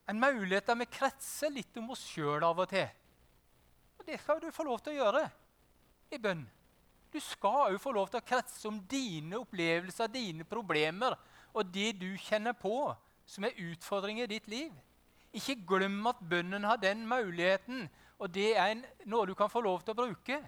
En 0.09 0.21
mulighet 0.21 0.67
der 0.67 0.79
vi 0.79 0.87
kretser 0.87 1.51
litt 1.51 1.77
om 1.77 1.91
oss 1.91 2.07
sjøl 2.07 2.45
av 2.45 2.59
og 2.59 2.69
til. 2.71 2.87
Og 3.99 4.07
det 4.07 4.21
skal 4.21 4.41
du 4.41 4.51
få 4.55 4.65
lov 4.65 4.79
til 4.81 4.95
å 4.95 5.03
gjøre 5.03 5.25
i 6.15 6.19
bønn. 6.23 6.47
Du 7.13 7.19
skal 7.21 7.73
òg 7.73 7.81
få 7.81 7.93
lov 7.93 8.09
til 8.13 8.21
å 8.21 8.25
kretse 8.25 8.69
om 8.69 8.79
dine 8.89 9.41
opplevelser, 9.41 10.09
dine 10.13 10.45
problemer 10.45 11.17
og 11.53 11.67
det 11.73 11.95
du 11.99 12.13
kjenner 12.21 12.55
på 12.57 12.95
som 13.29 13.45
er 13.45 13.57
utfordringer 13.73 14.29
i 14.29 14.37
ditt 14.37 14.49
liv. 14.49 14.73
Ikke 15.37 15.59
glem 15.69 16.07
at 16.09 16.21
bønnen 16.31 16.65
har 16.65 16.81
den 16.81 17.05
muligheten, 17.09 17.89
og 18.19 18.33
det 18.35 18.57
er 18.57 18.73
en, 18.73 18.85
noe 19.07 19.27
du 19.29 19.35
kan 19.39 19.51
få 19.51 19.61
lov 19.61 19.83
til 19.83 19.93
å 19.93 20.01
bruke. 20.01 20.39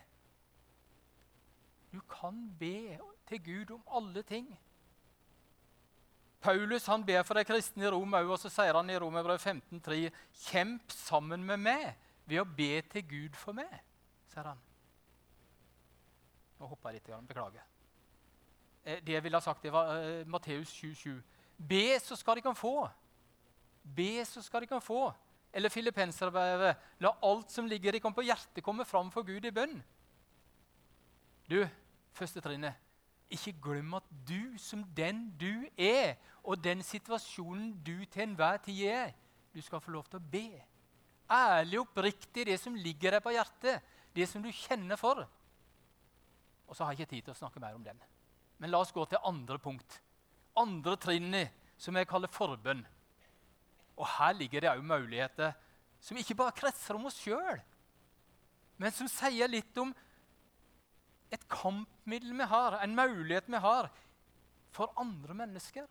Du 1.92 2.00
kan 2.08 2.38
be 2.58 2.98
til 3.28 3.42
Gud 3.44 3.74
om 3.76 3.82
alle 3.98 4.22
ting. 4.26 4.48
Paulus 6.40 6.86
han 6.88 7.04
ber 7.04 7.22
for 7.28 7.36
de 7.36 7.44
kristne 7.44 7.84
i 7.84 7.90
Rom 7.92 8.14
òg, 8.16 8.30
og 8.32 8.40
så 8.40 8.48
sier 8.48 8.74
han 8.78 8.90
i 8.90 8.96
Romerbrev 8.98 9.38
15,3.: 9.38 10.08
Kjemp 10.46 10.94
sammen 10.94 11.44
med 11.44 11.60
meg 11.60 11.90
ved 12.24 12.40
å 12.40 12.48
be 12.48 12.80
til 12.88 13.04
Gud 13.08 13.36
for 13.36 13.56
meg, 13.56 13.74
sier 14.32 14.48
han. 14.48 14.62
Nå 16.60 16.68
hoppa 16.70 16.92
jeg 16.92 17.00
litt. 17.00 17.12
Beklager. 17.28 17.66
Eh, 18.84 19.02
det 19.04 19.12
jeg 19.12 19.24
ville 19.24 19.36
ha 19.36 19.44
sagt, 19.44 19.62
det 19.62 19.72
var 19.72 19.92
uh, 19.92 20.26
Matteus 20.28 20.72
7,7. 20.72 21.20
Be, 21.68 21.98
så 22.00 22.16
skal 22.16 22.38
de 22.38 22.44
kan 22.44 22.56
få. 22.56 22.88
Be, 23.96 24.24
så 24.24 24.42
skal 24.42 24.64
de 24.64 24.70
kan 24.70 24.82
få. 24.82 25.10
Eller 25.52 25.72
Filippenserbrevet. 25.72 26.76
La 27.02 27.14
alt 27.26 27.50
som 27.50 27.66
ligger 27.66 27.96
dere 27.96 28.12
på 28.14 28.24
hjertet, 28.26 28.62
komme 28.64 28.86
fram 28.86 29.10
for 29.10 29.26
Gud 29.26 29.44
i 29.44 29.54
bønn. 29.54 29.80
Du, 31.50 31.64
første 32.14 32.42
trinnet. 32.44 32.78
Ikke 33.30 33.54
glem 33.62 33.94
at 33.94 34.06
du 34.26 34.58
som 34.58 34.82
den 34.96 35.28
du 35.38 35.66
er, 35.78 36.16
og 36.42 36.62
den 36.62 36.82
situasjonen 36.82 37.72
du 37.86 38.04
til 38.10 38.28
enhver 38.28 38.58
tid 38.64 38.86
er, 38.90 39.12
du 39.54 39.60
skal 39.62 39.82
få 39.82 39.90
lov 39.94 40.06
til 40.10 40.18
å 40.18 40.28
be. 40.32 40.46
Ærlig 41.30 41.78
og 41.78 41.88
oppriktig 41.88 42.46
det 42.46 42.58
som 42.58 42.74
ligger 42.74 43.14
deg 43.14 43.22
på 43.22 43.34
hjertet, 43.34 43.82
det 44.14 44.26
som 44.26 44.42
du 44.42 44.50
kjenner 44.50 44.98
for. 44.98 45.22
Og 46.66 46.76
så 46.76 46.84
har 46.84 46.94
jeg 46.94 47.02
ikke 47.02 47.14
tid 47.14 47.26
til 47.26 47.34
å 47.34 47.40
snakke 47.42 47.62
mer 47.62 47.74
om 47.74 47.84
den. 47.86 47.98
Men 48.58 48.70
la 48.70 48.82
oss 48.82 48.94
gå 48.94 49.04
til 49.10 49.22
andre 49.26 49.58
punkt. 49.62 50.00
Andre 50.58 50.96
trinnet, 51.00 51.54
som 51.78 51.96
jeg 51.96 52.08
kaller 52.10 52.30
forbønn. 52.30 52.82
Og 54.00 54.08
her 54.16 54.36
ligger 54.36 54.64
det 54.64 54.72
òg 54.72 54.84
muligheter 54.84 55.52
som 56.00 56.16
ikke 56.16 56.36
bare 56.38 56.56
kretser 56.56 56.96
om 56.96 57.04
oss 57.10 57.18
sjøl, 57.20 57.58
men 58.80 58.94
som 58.96 59.08
sier 59.12 59.50
litt 59.52 59.76
om 59.80 59.90
et 61.30 61.42
kampmiddel 61.52 62.32
vi 62.38 62.46
har, 62.48 62.78
en 62.80 62.96
mulighet 62.96 63.50
vi 63.52 63.60
har 63.60 63.90
for 64.72 64.94
andre 64.98 65.36
mennesker. 65.36 65.84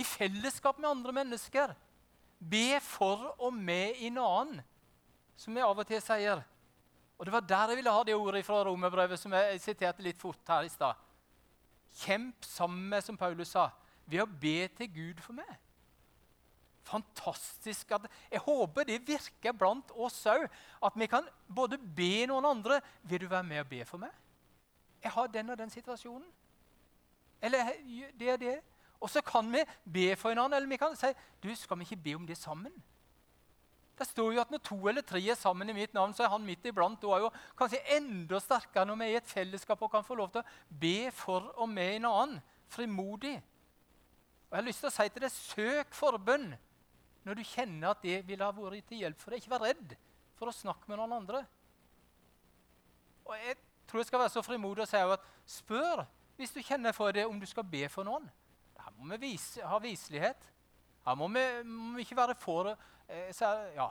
I 0.00 0.06
fellesskap 0.08 0.80
med 0.80 0.88
andre 0.88 1.12
mennesker. 1.14 1.74
Be 2.40 2.80
for 2.82 3.28
og 3.36 3.52
med 3.54 4.00
en 4.08 4.18
annen, 4.18 4.62
som 5.36 5.54
vi 5.54 5.62
av 5.62 5.78
og 5.78 5.86
til 5.86 6.00
sier. 6.02 6.40
Og 7.18 7.28
Det 7.28 7.34
var 7.36 7.44
der 7.46 7.74
jeg 7.74 7.78
ville 7.78 7.92
ha 7.94 8.02
det 8.08 8.16
ordet 8.16 8.42
fra 8.46 8.64
romerbrevet 8.66 9.20
som 9.20 9.36
jeg 9.36 9.60
siterte 9.62 10.02
litt 10.02 10.18
fort 10.18 10.40
her 10.48 10.64
i 10.64 10.72
stad. 10.72 10.96
Kjemp 12.00 12.48
sammen 12.48 12.88
med, 12.88 13.04
som 13.04 13.20
Paulus 13.20 13.52
sa, 13.52 13.68
ved 14.08 14.24
å 14.24 14.26
be 14.26 14.64
til 14.80 14.90
Gud 14.96 15.22
for 15.22 15.36
meg 15.36 15.52
fantastisk 16.84 17.90
at 17.96 18.06
Jeg 18.30 18.40
håper 18.44 18.84
det 18.88 19.00
virker 19.06 19.52
blant 19.56 19.90
oss 19.96 20.20
òg. 20.30 20.46
At 20.84 20.96
vi 20.96 21.08
kan 21.10 21.26
både 21.48 21.78
be 21.78 22.26
noen 22.30 22.44
andre 22.44 22.80
Vil 23.02 23.24
du 23.24 23.28
være 23.28 23.48
med 23.48 23.64
og 23.64 23.68
be 23.68 23.84
for 23.88 24.02
meg? 24.02 24.12
Jeg 25.04 25.12
har 25.12 25.26
den 25.28 25.50
og 25.50 25.58
den 25.58 25.70
situasjonen. 25.70 26.28
Eller 27.42 27.74
det 28.18 28.28
er 28.28 28.36
det. 28.40 28.56
Og 29.00 29.10
så 29.10 29.20
kan 29.20 29.52
vi 29.52 29.60
be 29.84 30.16
for 30.16 30.32
en 30.32 30.38
annen, 30.38 30.56
eller 30.56 30.68
vi 30.68 30.80
kan 30.80 30.96
si 30.96 31.10
du, 31.42 31.50
skal 31.54 31.76
vi 31.76 31.84
ikke 31.84 32.04
be 32.04 32.14
om 32.16 32.26
det 32.26 32.38
sammen. 32.40 32.72
Det 33.98 34.06
står 34.08 34.32
jo 34.32 34.40
at 34.40 34.50
når 34.50 34.62
to 34.64 34.78
eller 34.88 35.04
tre 35.06 35.20
er 35.20 35.36
sammen 35.38 35.68
i 35.70 35.76
mitt 35.76 35.92
navn, 35.94 36.14
så 36.14 36.24
er 36.24 36.32
han 36.32 36.46
midt 36.46 36.64
iblant. 36.66 37.04
Og 37.04 37.12
er 37.12 37.26
jo 37.26 37.30
kanskje 37.58 37.82
enda 37.98 38.40
sterkere 38.40 38.88
når 38.88 38.96
vi 38.96 39.04
er 39.04 39.12
i 39.12 39.18
et 39.20 39.28
fellesskap 39.30 39.82
og 39.82 39.90
kan 39.92 40.06
få 40.06 40.16
lov 40.18 40.32
til 40.32 40.40
å 40.40 40.78
be 40.80 41.10
for 41.14 41.52
og 41.54 41.68
med 41.68 41.98
en 41.98 42.08
annen. 42.10 42.40
Frimodig. 42.72 43.36
Og 44.48 44.56
jeg 44.56 44.58
har 44.62 44.66
lyst 44.66 44.82
til 44.82 44.88
å 44.90 44.94
si 44.94 45.06
til 45.12 45.22
deg, 45.22 45.34
søk 45.34 45.94
forbønn 45.94 46.54
når 47.24 47.38
du 47.38 47.44
kjenner 47.48 47.92
at 47.92 48.02
det 48.04 48.20
ville 48.28 48.44
ha 48.44 48.54
vært 48.54 48.88
til 48.88 49.04
hjelp 49.04 49.20
for 49.20 49.32
deg. 49.32 49.42
Ikke 49.42 49.54
vær 49.54 49.64
redd 49.64 49.94
for 50.38 50.50
å 50.50 50.54
snakke 50.54 50.90
med 50.90 51.00
noen 51.00 51.16
andre. 51.20 51.44
Og 53.24 53.36
Jeg 53.38 53.56
tror 53.88 54.00
jeg 54.00 54.08
skal 54.08 54.22
være 54.24 54.32
så 54.32 54.42
frimodig 54.44 54.84
og 54.84 54.90
si 54.90 55.00
at 55.00 55.26
spør 55.48 56.04
hvis 56.36 56.50
du 56.50 56.62
kjenner 56.66 56.92
for 56.92 57.14
det, 57.14 57.26
om 57.28 57.38
du 57.38 57.46
skal 57.46 57.66
be 57.68 57.84
for 57.88 58.06
noen. 58.06 58.24
Her 58.80 58.94
må 58.98 59.06
vi 59.14 59.30
vise, 59.30 59.62
ha 59.62 59.78
viselighet. 59.78 60.48
Her 61.04 61.14
må 61.14 61.28
vi, 61.30 61.44
må 61.68 61.94
vi 61.94 62.02
ikke 62.02 62.18
være 62.18 62.34
for 62.34 62.72
eh, 62.72 63.30
så, 63.32 63.52
ja. 63.76 63.90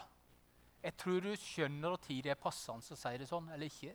Jeg 0.84 0.98
tror 1.00 1.22
du 1.24 1.30
skjønner 1.40 1.94
når 1.94 2.02
det 2.10 2.34
er 2.34 2.40
passende 2.40 2.84
å 2.84 3.00
si 3.00 3.14
det 3.18 3.30
sånn 3.30 3.48
eller 3.54 3.70
ikke. 3.70 3.94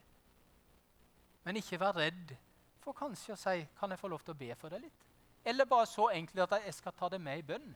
Men 1.45 1.61
ikke 1.61 1.81
vær 1.83 1.99
redd 2.01 2.33
for 2.81 2.97
kanskje 2.97 3.35
å 3.35 3.41
si 3.41 3.67
kan 3.77 3.93
jeg 3.93 4.01
få 4.01 4.09
lov 4.09 4.25
til 4.25 4.33
å 4.33 4.41
be 4.41 4.55
for 4.57 4.73
deg 4.73 4.87
litt. 4.87 5.05
Eller 5.45 5.69
bare 5.69 5.87
så 5.87 6.09
enkelt 6.15 6.47
at 6.47 6.65
jeg 6.65 6.75
skal 6.79 6.97
ta 6.97 7.11
det 7.13 7.21
med 7.21 7.43
i 7.43 7.45
bønn. 7.45 7.69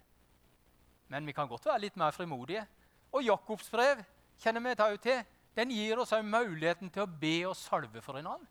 Men 1.13 1.29
vi 1.29 1.35
kan 1.37 1.51
godt 1.51 1.69
være 1.69 1.85
litt 1.85 1.99
mer 2.01 2.15
frimodige. 2.17 2.65
Og 3.13 3.25
Jakobs 3.27 3.69
brev 3.71 4.01
kjenner 4.41 4.65
vi 4.65 4.97
til. 5.05 5.23
Den 5.53 5.71
gir 5.75 6.01
oss 6.01 6.15
muligheten 6.25 6.89
til 6.91 7.05
å 7.05 7.07
be 7.21 7.37
og 7.45 7.57
salve 7.57 8.01
for 8.01 8.17
en 8.17 8.31
annen. 8.31 8.49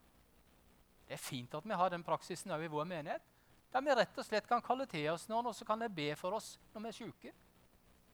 Det 1.07 1.17
er 1.17 1.23
fint 1.23 1.53
at 1.57 1.65
vi 1.65 1.75
har 1.75 1.89
den 1.91 2.05
praksisen 2.05 2.53
òg 2.53 2.67
i 2.67 2.71
vår 2.71 2.85
menighet. 2.87 3.23
Der 3.73 3.81
vi 3.83 3.95
rett 3.95 4.19
og 4.19 4.27
slett 4.27 4.47
kan 4.47 4.61
kalle 4.63 4.85
til 4.87 5.09
oss 5.11 5.25
noen, 5.31 5.49
og 5.49 5.55
så 5.55 5.65
kan 5.67 5.81
de 5.81 5.89
be 5.91 6.11
for 6.19 6.37
oss 6.37 6.53
når 6.75 6.83
vi 6.83 6.91
er 6.91 6.97
syke. 6.97 7.33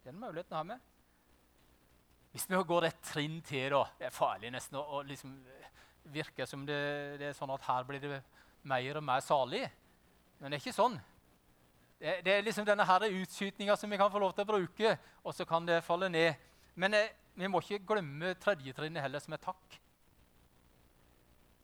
Den 0.06 0.18
muligheten 0.22 0.56
har 0.56 0.64
vi. 0.70 0.78
Hvis 2.32 2.48
vi 2.50 2.62
går 2.72 2.88
et 2.88 3.04
trinn 3.04 3.42
til, 3.42 3.72
da 3.74 3.84
Det 4.00 4.08
er 4.08 4.16
farlig 4.16 4.52
nesten 4.54 4.80
å, 4.80 5.02
liksom, 5.04 5.36
virke 6.14 6.46
som 6.48 6.66
det, 6.66 6.80
det, 7.20 7.30
er 7.30 7.38
sånn 7.38 7.52
at 7.52 7.66
her 7.68 7.86
blir 7.88 8.00
det 8.00 8.22
mer 8.64 9.00
og 9.00 9.04
mer 9.04 9.24
salig. 9.26 9.66
Men 10.40 10.52
det 10.52 10.60
er 10.60 10.64
ikke 10.64 10.78
sånn. 10.78 11.00
Det, 12.00 12.20
det, 12.26 12.34
er 12.34 12.44
liksom 12.46 12.66
denne 12.66 12.86
her 12.86 13.08
utskytinga 13.10 13.76
som 13.76 13.90
vi 13.90 13.98
kan 13.98 14.12
få 14.14 14.22
lov 14.22 14.36
til 14.38 14.46
å 14.46 14.52
bruke, 14.52 14.98
og 15.26 15.34
så 15.34 15.46
kan 15.50 15.66
det 15.66 15.82
falle 15.86 16.10
ned. 16.14 16.38
Men 16.78 16.94
eh, 16.94 17.14
vi 17.38 17.50
må 17.50 17.62
ikke 17.64 17.82
glemme 17.90 18.36
tredjetrinnet 18.42 19.02
heller, 19.02 19.24
som 19.24 19.34
er 19.34 19.42
takk. 19.42 19.80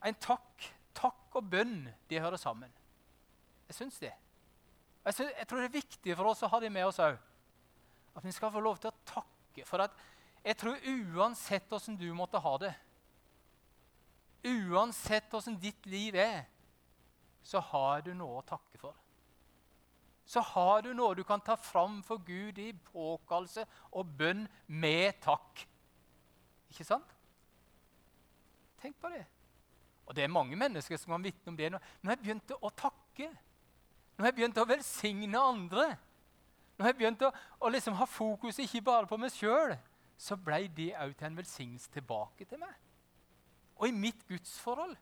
En 0.04 0.18
takk, 0.20 0.66
takk 0.94 1.38
og 1.38 1.46
bønn, 1.52 1.86
de 2.10 2.20
hører 2.20 2.40
sammen. 2.40 2.72
Jeg 3.70 3.78
syns 3.78 4.00
det. 4.02 4.10
Jeg, 5.04 5.14
synes, 5.14 5.32
jeg, 5.38 5.46
tror 5.48 5.62
det 5.62 5.68
er 5.68 5.78
viktig 5.78 6.16
for 6.18 6.32
oss 6.32 6.42
å 6.42 6.50
ha 6.50 6.60
det 6.60 6.72
med 6.72 6.88
oss 6.88 6.98
òg. 7.02 7.14
At 8.14 8.26
vi 8.26 8.34
skal 8.34 8.52
få 8.54 8.62
lov 8.62 8.80
til 8.82 8.90
å 8.90 8.98
takke. 9.06 9.64
For 9.68 9.86
jeg 10.44 10.58
tror 10.58 10.90
uansett 11.14 11.72
åssen 11.72 11.98
du 11.98 12.08
måtte 12.16 12.42
ha 12.42 12.56
det, 12.60 12.74
uansett 14.44 15.32
åssen 15.34 15.56
ditt 15.60 15.86
liv 15.88 16.18
er, 16.20 16.42
så 17.44 17.62
har 17.70 18.02
du 18.04 18.12
noe 18.16 18.40
å 18.40 18.46
takke 18.46 18.80
for 18.80 18.92
så 20.24 20.40
har 20.40 20.82
du 20.82 20.92
noe 20.96 21.16
du 21.16 21.22
kan 21.26 21.42
ta 21.44 21.56
fram 21.60 22.00
for 22.02 22.22
Gud 22.24 22.58
i 22.58 22.72
påkallelse 22.72 23.66
og 23.92 24.12
bønn 24.18 24.46
med 24.66 25.20
takk. 25.24 25.66
Ikke 26.72 26.86
sant? 26.88 27.10
Tenk 28.80 28.96
på 29.00 29.10
det. 29.12 29.24
Og 30.04 30.16
det 30.16 30.24
er 30.24 30.32
mange 30.32 30.56
mennesker 30.56 30.96
som 31.00 31.14
kan 31.14 31.24
vitne 31.24 31.52
om 31.52 31.56
det. 31.56 31.70
Nå 31.72 31.80
har 32.08 32.16
jeg 32.16 32.24
begynt 32.24 32.54
å 32.56 32.72
takke. 32.76 33.28
Nå 34.14 34.24
har 34.24 34.32
jeg 34.32 34.38
begynt 34.40 34.60
å 34.60 34.68
velsigne 34.68 35.40
andre. 35.40 35.86
Nå 36.74 36.84
har 36.84 36.92
jeg 36.92 37.00
begynt 37.00 37.24
å, 37.24 37.30
å 37.60 37.70
liksom 37.72 37.96
ha 38.00 38.06
fokus 38.08 38.58
ikke 38.64 38.82
bare 38.84 39.08
på 39.08 39.18
meg 39.20 39.32
sjøl. 39.32 39.76
Så 40.20 40.36
ble 40.40 40.66
det 40.76 40.92
òg 41.00 41.14
til 41.18 41.28
en 41.28 41.38
velsignelse 41.40 41.92
tilbake 41.92 42.46
til 42.48 42.60
meg. 42.62 42.72
Og 43.76 43.88
i 43.88 43.96
mitt 43.96 44.24
gudsforhold. 44.28 44.96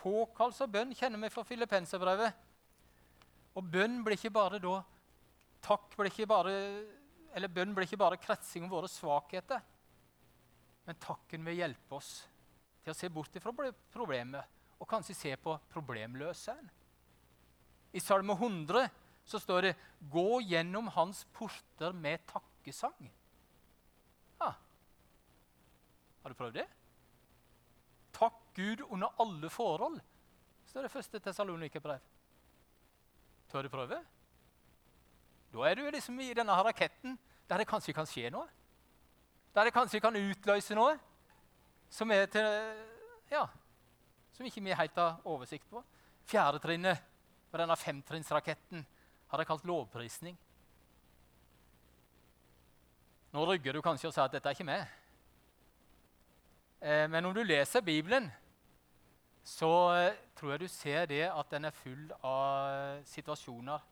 Påkallelse 0.00 0.66
og 0.66 0.74
bønn 0.74 0.94
kjenner 0.96 1.22
vi 1.22 1.32
fra 1.32 1.44
Filippenserbrevet. 1.46 2.45
Og 3.56 3.64
bønn 3.72 4.02
blir 4.04 4.18
ikke 4.18 4.34
bare 4.34 4.60
da 4.62 4.80
Takk 5.66 5.96
blir 5.96 6.12
ikke 6.12 6.28
bare 6.30 6.52
Eller 7.34 7.52
bønn 7.52 7.72
blir 7.74 7.88
ikke 7.88 8.00
bare 8.00 8.20
kretsing 8.20 8.66
om 8.66 8.72
våre 8.72 8.88
svakheter. 8.88 9.60
Men 10.86 10.98
takken 11.02 11.44
vil 11.44 11.58
hjelpe 11.58 11.96
oss 11.98 12.10
til 12.84 12.92
å 12.92 12.96
se 12.96 13.10
bort 13.10 13.34
fra 13.42 13.52
problemet 13.92 14.54
og 14.76 14.88
kanskje 14.88 15.16
se 15.16 15.32
på 15.40 15.56
problemløseren. 15.72 16.68
I 17.96 18.00
Salme 18.00 18.36
100 18.36 18.86
så 19.26 19.40
står 19.42 19.62
det 19.62 19.76
'Gå 20.00 20.40
gjennom 20.46 20.86
hans 20.94 21.24
porter 21.32 21.92
med 21.92 22.20
takkesang'. 22.26 23.10
Ja. 24.40 24.52
Har 26.22 26.28
du 26.30 26.34
prøvd 26.34 26.54
det? 26.54 26.68
Takk 28.12 28.54
Gud 28.54 28.80
under 28.80 29.08
alle 29.18 29.50
forhold, 29.50 30.00
står 30.66 30.82
det 30.82 30.90
første 30.90 31.18
Tessalonikerbrev. 31.18 32.00
Tør 33.50 33.66
du 33.66 33.72
prøve? 33.72 33.98
Da 35.52 35.68
er 35.68 35.78
du 35.78 35.86
liksom 35.90 36.18
i 36.20 36.34
denne 36.34 36.52
raketten 36.52 37.18
der 37.48 37.62
det 37.62 37.68
kanskje 37.70 37.94
kan 37.94 38.08
skje 38.08 38.30
noe. 38.34 38.48
Der 39.54 39.68
det 39.68 39.74
kanskje 39.74 40.00
kan 40.02 40.16
utløse 40.18 40.74
noe 40.74 40.96
som 41.90 42.10
til 42.10 42.48
Ja, 43.30 43.46
som 44.32 44.46
ikke 44.46 44.62
vi 44.62 44.74
helt 44.74 44.98
har 44.98 45.20
oversikt 45.24 45.66
på. 45.70 45.82
Fjerde 46.26 46.60
trinnet 46.62 47.00
på 47.50 47.58
denne 47.58 47.76
femtrinnsraketten 47.76 48.84
har 49.30 49.40
jeg 49.40 49.48
kalt 49.48 49.64
lovprisning. 49.66 50.36
Nå 53.32 53.44
rygger 53.50 53.74
du 53.74 53.82
kanskje 53.82 54.08
og 54.08 54.14
sier 54.14 54.26
at 54.28 54.34
dette 54.36 54.48
er 54.48 54.54
ikke 54.56 54.68
meg. 54.68 54.86
Eh, 56.80 57.06
men 57.10 57.24
om 57.26 57.34
du 57.34 57.42
leser 57.42 57.84
Bibelen, 57.84 58.28
så 59.46 59.72
eh, 59.94 60.16
tror 60.34 60.54
jeg 60.54 60.64
du 60.64 60.68
ser 60.70 61.06
det 61.10 61.22
at 61.28 61.52
den 61.52 61.68
er 61.68 61.74
full 61.74 62.08
av 62.26 63.04
situasjoner 63.06 63.84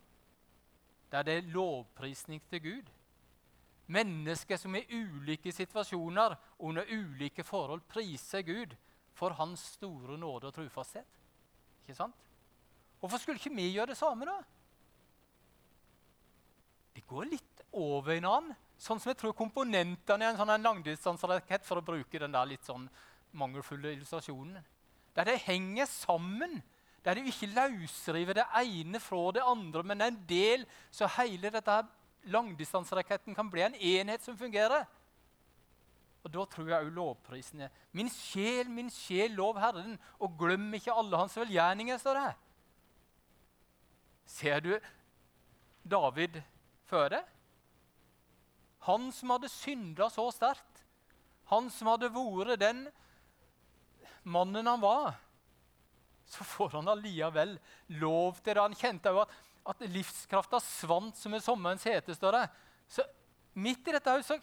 der 1.15 1.23
det 1.23 1.35
er 1.37 1.53
lovprisning 1.55 2.43
til 2.51 2.63
Gud. 2.63 2.89
Mennesker 3.87 4.59
som 4.59 4.75
i 4.75 4.83
ulike 4.91 5.53
situasjoner 5.53 6.35
under 6.59 6.89
ulike 6.91 7.45
forhold 7.45 7.85
priser 7.89 8.43
Gud 8.43 8.75
for 9.15 9.37
hans 9.39 9.61
store 9.77 10.19
nåde 10.19 10.51
og 10.51 10.55
trufasthet. 10.57 11.21
Ikke 11.83 11.95
sant? 11.95 12.17
Hvorfor 12.99 13.21
skulle 13.21 13.39
ikke 13.39 13.55
vi 13.55 13.71
gjøre 13.77 13.93
det 13.93 13.97
samme, 14.01 14.27
da? 14.27 14.41
Det 16.95 17.07
går 17.07 17.31
litt 17.31 17.65
over 17.73 18.17
annen. 18.17 18.55
Sånn 18.79 18.99
som 18.99 19.13
jeg 19.13 19.21
tror 19.21 19.37
komponentene 19.39 20.25
i 20.25 20.33
en 20.33 20.39
sånn 20.39 20.63
langdistanserakett, 20.63 21.63
for 21.63 21.79
å 21.79 21.85
bruke 21.85 22.19
den 22.19 22.35
der 22.35 22.49
litt 22.49 22.65
sånn 22.67 22.89
mangelfulle 23.39 23.93
illustrasjonen, 23.95 24.59
der 25.17 25.25
det 25.25 25.43
henger 25.47 25.87
sammen. 25.87 26.63
Der 27.05 27.15
du 27.15 27.21
ikke 27.21 27.47
løsriver 27.53 28.33
det 28.33 28.45
ene 28.63 29.01
fra 29.01 29.33
det 29.37 29.43
andre, 29.45 29.83
men 29.83 30.01
det 30.01 30.07
er 30.07 30.13
en 30.13 30.27
del, 30.29 30.67
så 30.91 31.09
hele 31.19 31.51
dette 31.53 31.83
langdistanseraketten 32.33 33.35
kan 33.37 33.51
bli 33.51 33.63
en 33.63 33.75
enhet 33.75 34.25
som 34.25 34.39
fungerer. 34.39 34.87
Og 36.25 36.33
Da 36.33 36.45
tror 36.49 36.69
jeg 36.69 36.93
òg 36.97 37.17
er 37.61 37.71
Min 37.93 38.09
sjel, 38.09 38.71
min 38.71 38.91
sjel, 38.91 39.31
lov 39.31 39.59
Herren, 39.59 39.99
og 40.19 40.39
glem 40.39 40.73
ikke 40.75 40.93
alle 40.93 41.17
hans 41.17 41.37
velgjerninger, 41.37 41.99
står 41.99 42.15
det. 42.15 42.35
Ser 44.27 44.61
du 44.61 44.81
David 45.85 46.41
før 46.89 47.09
det? 47.09 47.25
Han 48.89 49.13
som 49.13 49.31
hadde 49.31 49.49
synda 49.49 50.09
så 50.09 50.31
sterkt. 50.33 50.85
Han 51.53 51.69
som 51.71 51.89
hadde 51.93 52.09
vært 52.13 52.61
den 52.61 52.87
mannen 54.25 54.67
han 54.67 54.83
var. 54.83 55.15
Så 56.27 56.45
får 56.45 56.79
han 56.79 56.89
allikevel 56.89 57.59
lov 58.01 58.41
til 58.41 58.55
det. 58.55 58.63
Han 58.63 58.77
kjente 58.79 59.13
jo 59.13 59.23
at, 59.25 59.35
at 59.75 59.85
livskrafta 59.89 60.61
svant 60.63 61.19
som 61.21 61.35
en 61.37 61.45
sommerens 61.45 61.85
hete. 61.87 62.17
Så 62.17 63.05
midt 63.55 63.89
i 63.89 63.95
dette 63.95 64.17
så 64.25 64.39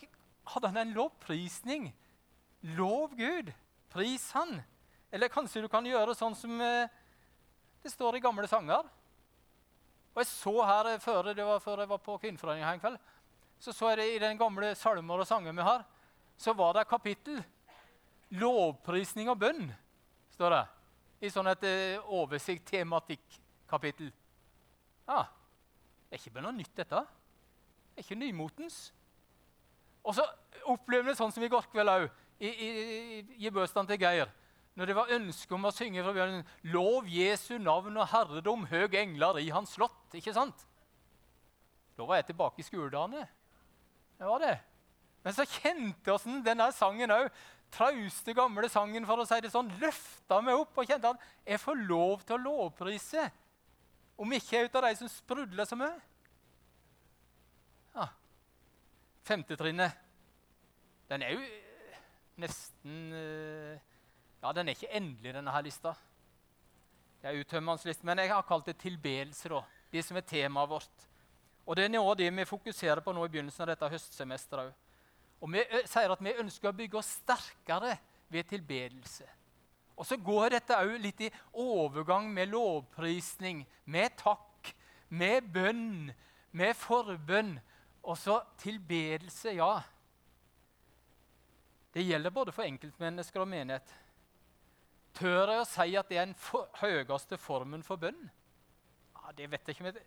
hadde 0.54 0.72
han 0.72 0.84
en 0.84 0.96
lovprisning. 0.96 1.92
Lov 2.78 3.16
Gud. 3.18 3.52
Pris 3.92 4.32
Han. 4.32 4.62
Eller 5.12 5.28
kanskje 5.28 5.66
du 5.66 5.68
kan 5.68 5.86
gjøre 5.86 6.16
sånn 6.16 6.36
som 6.38 6.62
eh, 6.64 6.88
det 7.84 7.92
står 7.92 8.18
i 8.18 8.24
gamle 8.24 8.48
sanger. 8.48 8.86
Og 10.12 10.22
Jeg 10.22 10.30
så 10.30 10.54
her 10.68 10.92
før, 11.00 11.34
det 11.36 11.46
var 11.46 11.64
før 11.64 11.84
jeg 11.84 11.92
var 11.92 12.00
på 12.04 12.18
Kvinneforeningen 12.20 12.68
en 12.68 12.84
kveld, 12.84 13.00
så 13.62 13.74
så 13.74 13.92
jeg 13.92 13.98
det 14.00 14.08
i 14.16 14.22
den 14.24 14.40
gamle 14.40 14.74
salmer 14.76 15.24
og 15.24 15.28
sanger 15.28 15.56
vi 15.56 15.64
har, 15.64 15.84
så 16.38 16.54
var 16.58 16.74
det 16.74 16.82
et 16.82 16.90
kapittel. 16.90 17.44
Lovprisning 18.40 19.30
og 19.32 19.40
bønn, 19.42 19.68
står 20.36 20.56
det. 20.56 20.64
I 21.22 21.30
sånn 21.30 21.52
et 21.52 21.66
uh, 21.68 22.14
oversikt, 22.22 22.66
tematikkapittel. 22.72 24.12
Ja, 25.10 25.26
det 26.08 26.18
er 26.18 26.22
ikke 26.22 26.44
noe 26.44 26.56
nytt, 26.56 26.74
dette. 26.78 27.04
Det 27.92 28.02
er 28.02 28.08
ikke 28.08 28.20
nymotens. 28.22 28.80
Og 30.02 30.16
så 30.18 30.26
opplever 30.72 31.06
vi 31.06 31.14
det 31.14 31.20
sånn 31.20 31.34
som 31.34 31.44
i 31.46 31.52
går 31.52 31.68
kveld 31.74 31.92
òg, 31.92 32.08
i, 32.42 32.50
i, 32.50 32.70
i 33.38 33.52
til 33.52 34.00
Geir. 34.02 34.32
Når 34.80 34.88
det 34.88 34.96
var 34.96 35.14
ønske 35.14 35.56
om 35.56 35.68
å 35.68 35.74
synge 35.76 36.04
fra 36.04 36.14
bjørnen 36.16 36.46
'Lov 36.72 37.08
Jesu 37.12 37.58
navn 37.60 37.98
og 37.98 38.08
herredom, 38.08 38.66
høg 38.72 38.96
engler 38.96 39.40
i 39.44 39.50
hans 39.52 39.76
slott'. 39.76 40.16
Ikke 40.16 40.34
sant? 40.34 40.66
Da 41.98 42.08
var 42.08 42.22
jeg 42.22 42.32
tilbake 42.32 42.64
i 42.64 42.66
skoledagene. 42.66 43.28
Det 44.18 44.28
var 44.28 44.40
det. 44.40 44.56
Men 45.24 45.34
så 45.34 45.46
kjente 45.46 46.14
oss 46.14 46.24
denne 46.24 46.72
sangen 46.72 47.12
òg. 47.12 47.28
Trauste, 47.72 48.34
gamle 48.36 48.68
sangen, 48.70 49.06
for 49.08 49.22
å 49.22 49.26
si 49.28 49.38
det 49.43 49.52
sånn, 49.54 49.69
løfta 49.80 50.41
meg 50.43 50.60
opp 50.60 50.82
og 50.82 50.89
kjente 50.89 51.13
at 51.13 51.28
jeg 51.48 51.62
får 51.63 51.84
lov 51.88 52.26
til 52.26 52.36
å 52.36 52.43
lovprise. 52.43 53.30
Om 54.19 54.36
ikke 54.36 54.58
jeg 54.58 54.65
er 54.65 54.69
ut 54.69 54.78
av 54.78 54.88
de 54.89 54.95
som 55.00 55.12
sprudler 55.12 55.67
så 55.69 55.78
mye. 55.80 55.93
Ja. 57.95 58.10
Femtetrinnet. 59.28 59.95
Den 61.12 61.24
er 61.28 61.36
jo 61.36 61.48
nesten 62.39 63.15
eh, 63.15 63.80
Ja, 64.41 64.52
den 64.56 64.69
er 64.69 64.76
ikke 64.76 64.91
endelig, 64.98 65.36
denne 65.36 65.54
her 65.54 65.63
lista. 65.65 65.95
Det 67.22 67.30
er 67.30 67.39
uttømmende 67.39 67.88
liste, 67.88 68.06
men 68.08 68.19
jeg 68.24 68.32
har 68.34 68.45
kalt 68.48 68.65
det 68.65 68.80
tilbedelse. 68.82 69.50
da. 69.50 69.63
De 69.91 70.02
som 70.04 70.17
er 70.17 70.26
temaet 70.26 70.69
vårt. 70.69 71.10
Og 71.65 71.76
Det 71.78 71.86
er 71.86 71.91
noe 71.93 72.10
av 72.10 72.17
det 72.17 72.32
vi 72.34 72.45
fokuserer 72.50 73.04
på 73.06 73.13
nå 73.13 73.26
i 73.26 73.30
begynnelsen 73.30 73.63
av 73.63 73.69
dette 73.74 73.89
høstsemesteret. 73.93 74.74
Og 75.41 75.49
Vi 75.51 75.62
sier 75.89 76.13
at 76.13 76.21
vi 76.21 76.38
ønsker 76.38 76.69
å 76.69 76.77
bygge 76.77 76.99
oss 76.99 77.15
sterkere 77.21 77.95
ved 78.32 78.49
tilbedelse. 78.49 79.25
Og 79.97 80.06
så 80.08 80.17
går 80.17 80.56
dette 80.56 80.77
òg 80.77 80.95
litt 81.01 81.21
i 81.21 81.32
overgang 81.62 82.30
med 82.34 82.49
lovprisning, 82.54 83.65
med 83.86 84.15
takk, 84.17 84.71
med 85.10 85.49
bønn, 85.54 86.12
med 86.58 86.77
forbønn. 86.77 87.58
Og 88.01 88.17
så 88.17 88.39
tilbedelse, 88.62 89.54
ja. 89.60 89.75
Det 91.93 92.06
gjelder 92.06 92.34
både 92.34 92.54
for 92.56 92.65
enkeltmennesker 92.65 93.43
og 93.43 93.51
menighet. 93.51 93.93
Tør 95.17 95.51
jeg 95.51 95.62
å 95.62 95.67
si 95.67 95.97
at 95.99 96.10
det 96.10 96.17
er 96.21 96.30
den 96.30 96.38
høyeste 96.80 97.38
formen 97.38 97.84
for 97.84 97.99
bønn? 97.99 98.30
Ja, 99.17 99.34
det 99.38 99.51
vet 99.51 99.67
jeg 99.67 99.75
ikke. 99.75 99.89
Men 99.89 99.99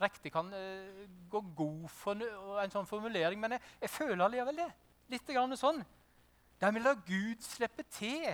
riktig 0.00 0.32
kan 0.34 0.50
uh, 0.52 1.04
gå 1.30 1.40
god 1.56 1.86
for 1.92 2.26
en 2.62 2.74
sånn 2.74 2.88
formulering, 2.88 3.40
men 3.40 3.56
jeg, 3.56 3.64
jeg 3.84 3.92
føler 3.92 4.24
allikevel 4.26 4.60
det. 4.64 4.70
Litt 5.12 5.30
grann 5.30 5.56
sånn. 5.56 5.80
Der 6.60 6.72
vi 6.72 6.82
lar 6.82 7.00
Gud 7.06 7.42
slippe 7.44 7.84
til 7.92 8.28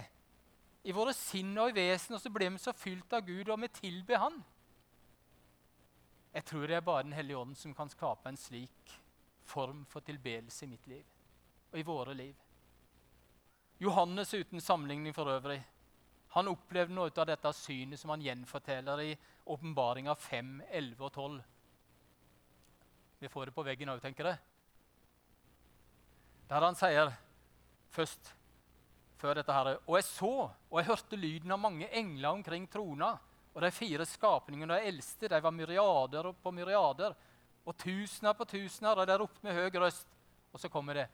i 0.83 0.94
våre 0.94 1.14
sinn 1.14 1.53
og 1.59 1.70
i 1.70 1.77
vesen, 1.77 2.16
og 2.16 2.22
så 2.22 2.31
blir 2.33 2.51
vi 2.51 2.62
så 2.62 2.75
fylt 2.75 3.12
av 3.14 3.27
Gud, 3.27 3.48
og 3.51 3.61
vi 3.62 3.70
tilber 3.77 4.22
Han. 4.22 4.38
Jeg 6.33 6.44
tror 6.48 6.66
det 6.66 6.77
er 6.77 6.87
bare 6.87 7.03
Den 7.03 7.12
hellige 7.12 7.38
ånd 7.38 7.57
som 7.59 7.75
kan 7.75 7.90
skape 7.92 8.29
en 8.29 8.40
slik 8.40 8.94
form 9.44 9.85
for 9.90 10.01
tilbedelse 10.01 10.64
i 10.64 10.70
mitt 10.70 10.87
liv 10.87 11.05
og 11.72 11.79
i 11.79 11.85
våre 11.87 12.14
liv. 12.14 12.35
Johannes 13.81 14.35
uten 14.35 14.61
sammenligning 14.61 15.14
for 15.14 15.29
øvrig. 15.29 15.62
Han 16.33 16.48
opplevde 16.48 16.94
noe 16.94 17.11
av 17.16 17.27
dette 17.29 17.53
synet 17.57 18.01
som 18.01 18.12
han 18.12 18.22
gjenforteller 18.22 19.01
i 19.05 19.16
åpenbaringa 19.53 20.14
5, 20.14 20.62
11 20.70 21.05
og 21.05 21.12
12. 21.12 21.40
Vi 23.22 23.28
får 23.28 23.46
det 23.46 23.52
på 23.54 23.62
veggen 23.62 23.90
òg, 23.92 24.00
tenker 24.02 24.26
jeg. 24.26 24.38
Der 26.50 26.64
han 26.66 26.74
sier 26.74 27.12
først 27.94 28.32
før 29.20 29.38
dette 29.38 29.54
her, 29.54 29.76
Og 29.87 29.94
jeg 29.94 30.06
så 30.08 30.30
og 30.50 30.74
jeg 30.80 30.88
hørte 30.88 31.20
lyden 31.20 31.54
av 31.54 31.61
mange 31.62 31.87
engler 31.94 32.32
omkring 32.35 32.66
trona. 32.66 33.12
Og 33.54 33.62
de 33.62 33.70
fire 33.70 34.08
skapningene, 34.11 34.74
de 34.74 34.90
eldste, 34.90 35.30
de 35.30 35.40
var 35.40 35.54
myriader 35.54 36.32
på 36.35 36.50
myriader. 36.50 37.14
Og 37.62 37.78
tusener 37.78 38.35
på 38.35 38.44
tusener, 38.56 38.98
og 38.98 39.06
de 39.06 39.18
ropte 39.22 39.46
med 39.46 39.54
høy 39.54 39.70
røst. 39.70 40.18
Og 40.50 40.58
så 40.58 40.68
kommer 40.68 40.98
det. 40.98 41.06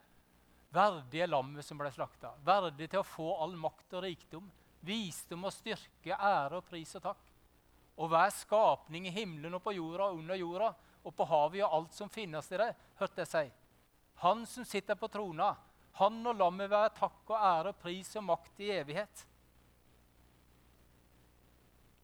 Verdige 0.72 1.28
er 1.28 1.34
lammet 1.36 1.68
som 1.68 1.76
ble 1.76 1.92
slakta. 1.92 2.32
Verdig 2.40 2.88
til 2.88 3.02
å 3.02 3.10
få 3.10 3.34
all 3.36 3.52
makt 3.52 4.00
og 4.00 4.06
rikdom. 4.08 4.48
Visdom 4.80 5.44
og 5.44 5.52
styrke, 5.52 6.16
ære 6.16 6.62
og 6.62 6.64
pris 6.72 6.96
og 6.96 7.04
takk. 7.04 7.32
Og 8.00 8.08
hver 8.08 8.32
skapning 8.32 9.12
i 9.12 9.12
himmelen 9.12 9.60
og 9.60 9.66
på 9.66 9.76
jorda 9.76 10.08
og 10.08 10.22
under 10.22 10.40
jorda 10.40 10.72
og 11.08 11.14
på 11.16 11.26
havet 11.28 11.64
og 11.64 11.74
alt 11.78 11.96
som 11.96 12.10
finnes 12.12 12.52
i 12.52 12.60
det, 12.60 12.68
hørte 13.00 13.24
jeg 13.24 13.30
si. 13.30 13.46
Han 14.22 14.44
som 14.50 14.66
sitter 14.66 14.98
på 14.98 15.08
trona, 15.12 15.54
han 15.98 16.20
og 16.26 16.36
lammet 16.38 16.70
være 16.70 16.94
takk 16.98 17.32
og 17.32 17.38
ære 17.38 17.72
og 17.72 17.80
pris 17.80 18.10
og 18.18 18.26
makt 18.28 18.60
i 18.62 18.70
evighet. 18.76 19.24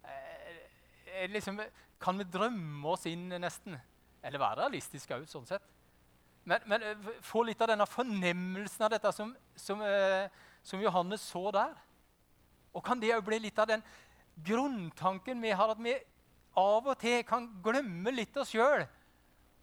Eh, 0.03 0.57
eh, 1.13 1.29
liksom, 1.31 1.61
kan 2.03 2.19
vi 2.19 2.27
drømme 2.27 2.95
oss 2.95 3.07
inn, 3.11 3.29
nesten? 3.43 3.77
Eller 4.25 4.43
være 4.43 4.65
realistiske 4.65 5.15
òg, 5.15 5.29
sånn 5.31 5.47
sett. 5.47 5.67
Men, 6.45 6.65
men, 6.71 6.83
eh, 6.83 7.13
få 7.25 7.45
litt 7.47 7.63
av 7.63 7.71
denne 7.71 7.87
fornemmelsen 7.87 8.87
av 8.87 8.95
dette 8.97 9.13
som, 9.15 9.35
som, 9.55 9.85
som 10.65 10.83
Johannes 10.83 11.29
så 11.35 11.45
der. 11.55 11.77
Og 12.75 12.83
kan 12.85 12.99
det 12.99 13.15
òg 13.15 13.23
bli 13.29 13.45
litt 13.47 13.61
av 13.63 13.71
den 13.71 13.85
grunntanken 14.43 15.43
vi 15.43 15.55
har, 15.55 15.71
at 15.71 15.83
vi 15.83 15.95
av 16.59 16.87
og 16.87 16.99
til 17.01 17.23
kan 17.27 17.49
glemme 17.65 18.13
litt 18.15 18.37
oss 18.41 18.53
sjøl 18.55 18.85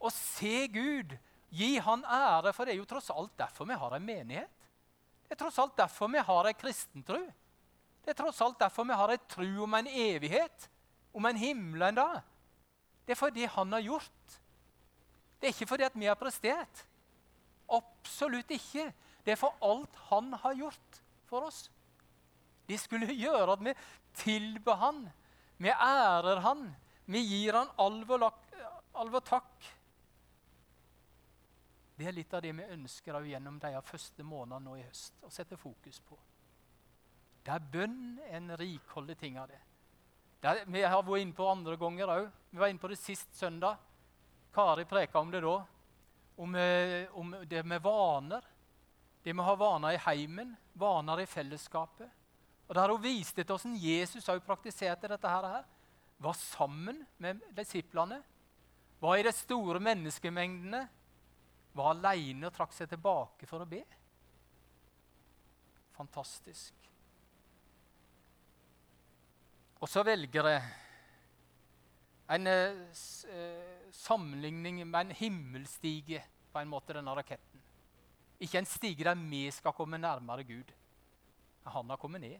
og 0.02 0.10
se 0.10 0.66
Gud, 0.72 1.14
gi 1.52 1.76
Han 1.84 2.02
ære, 2.02 2.50
for 2.56 2.66
det 2.66 2.74
er 2.74 2.80
jo 2.80 2.88
tross 2.90 3.12
alt 3.14 3.36
derfor 3.38 3.68
vi 3.68 3.76
har 3.78 3.94
en 3.94 4.04
menighet. 4.04 4.66
Det 5.28 5.36
er 5.36 5.40
tross 5.44 5.60
alt 5.62 5.76
derfor 5.78 6.10
vi 6.10 6.22
har 6.26 6.48
en 6.48 6.58
kristentro. 6.58 7.20
Det 8.02 8.10
er 8.10 8.18
tross 8.18 8.40
alt 8.42 8.58
derfor 8.58 8.88
vi 8.88 8.98
har 8.98 9.12
en 9.14 9.26
tro 9.30 9.50
om 9.64 9.76
en 9.78 9.86
evighet, 9.86 10.68
om 11.14 11.28
en 11.28 11.38
himmel 11.38 11.86
en 11.86 12.00
dag. 12.00 12.18
Det 13.06 13.14
er 13.14 13.20
fordi 13.20 13.46
Han 13.46 13.72
har 13.72 13.84
gjort. 13.84 14.38
Det 15.38 15.48
er 15.48 15.54
ikke 15.54 15.70
fordi 15.70 15.86
at 15.86 15.98
vi 15.98 16.10
har 16.10 16.18
prestert. 16.18 16.84
Absolutt 17.70 18.50
ikke. 18.50 18.90
Det 19.24 19.32
er 19.32 19.38
for 19.38 19.54
alt 19.62 19.96
Han 20.10 20.32
har 20.32 20.54
gjort 20.58 21.02
for 21.30 21.46
oss. 21.46 21.70
De 22.66 22.78
skulle 22.78 23.06
gjøre 23.06 23.52
at 23.52 23.64
vi 23.64 23.74
tilber 24.14 24.74
Han, 24.82 25.04
vi 25.58 25.70
ærer 25.70 26.40
Han, 26.40 26.70
vi 27.04 27.18
gir 27.18 27.52
han 27.52 27.70
alvor, 27.76 28.28
alvor 28.92 29.20
takk. 29.26 29.70
Det 31.96 32.06
er 32.08 32.14
litt 32.16 32.34
av 32.34 32.42
det 32.42 32.52
vi 32.56 32.68
ønsker 32.74 33.18
gjennom 33.28 33.58
de 33.62 33.72
første 33.84 34.24
månedene 34.26 34.64
nå 34.64 34.76
i 34.78 34.84
høst. 34.86 35.14
å 35.22 35.30
sette 35.30 35.56
fokus 35.56 36.00
på. 36.00 36.18
Det 37.42 37.52
er 37.52 37.68
bønn 37.72 38.20
en 38.30 38.56
rikholdig 38.56 39.16
ting 39.18 39.38
av 39.38 39.48
det. 39.50 39.58
det 40.40 40.48
er, 40.48 40.64
vi 40.66 40.82
har 40.82 41.02
vært 41.02 41.22
inne 41.22 41.34
på 41.34 41.48
andre 41.48 41.76
ganger 41.76 42.14
òg. 42.14 42.30
Vi 42.50 42.58
var 42.58 42.70
inne 42.70 42.82
på 42.82 42.90
det 42.90 42.98
sist 42.98 43.34
søndag. 43.36 43.78
Kari 44.54 44.84
preka 44.84 45.18
om 45.18 45.30
det 45.30 45.40
da. 45.42 45.56
Om, 46.36 46.54
eh, 46.54 47.06
om 47.18 47.36
det 47.46 47.62
med 47.66 47.82
vaner. 47.82 48.42
Det 49.22 49.34
med 49.34 49.44
å 49.44 49.48
ha 49.50 49.54
vaner 49.54 49.94
i 49.94 50.02
heimen, 50.06 50.56
vaner 50.74 51.20
i 51.20 51.26
fellesskapet. 51.26 52.10
Og 52.68 52.74
Der 52.74 52.88
hun 52.88 53.02
viste 53.02 53.44
til 53.44 53.56
hvordan 53.56 53.76
Jesus 53.76 54.28
òg 54.28 54.40
praktiserte 54.40 55.08
dette. 55.08 55.28
her, 55.28 55.64
Var 56.22 56.36
sammen 56.38 57.00
med 57.22 57.40
disiplene. 57.56 58.20
Var 59.02 59.18
i 59.18 59.24
de 59.26 59.32
store 59.34 59.80
menneskemengdene. 59.82 60.82
Var 61.72 61.90
aleine 61.96 62.46
og 62.46 62.54
trakk 62.54 62.74
seg 62.76 62.90
tilbake 62.92 63.48
for 63.50 63.64
å 63.64 63.68
be. 63.68 63.82
Fantastisk. 65.96 66.76
Og 69.82 69.90
så 69.90 70.04
velger 70.06 70.46
jeg 70.46 70.62
en 72.32 72.46
eh, 72.46 73.90
sammenligning 73.90 74.78
med 74.86 75.00
en 75.00 75.16
himmelstige 75.18 76.22
på 76.52 76.60
en 76.60 76.70
måte, 76.70 76.94
denne 76.94 77.14
raketten. 77.16 77.60
Ikke 78.42 78.60
en 78.60 78.68
stige 78.68 79.06
der 79.06 79.18
vi 79.18 79.44
skal 79.54 79.74
komme 79.74 79.98
nærmere 79.98 80.44
Gud. 80.46 80.70
Han 81.66 81.90
har 81.90 81.98
kommet 81.98 82.20
ned. 82.20 82.38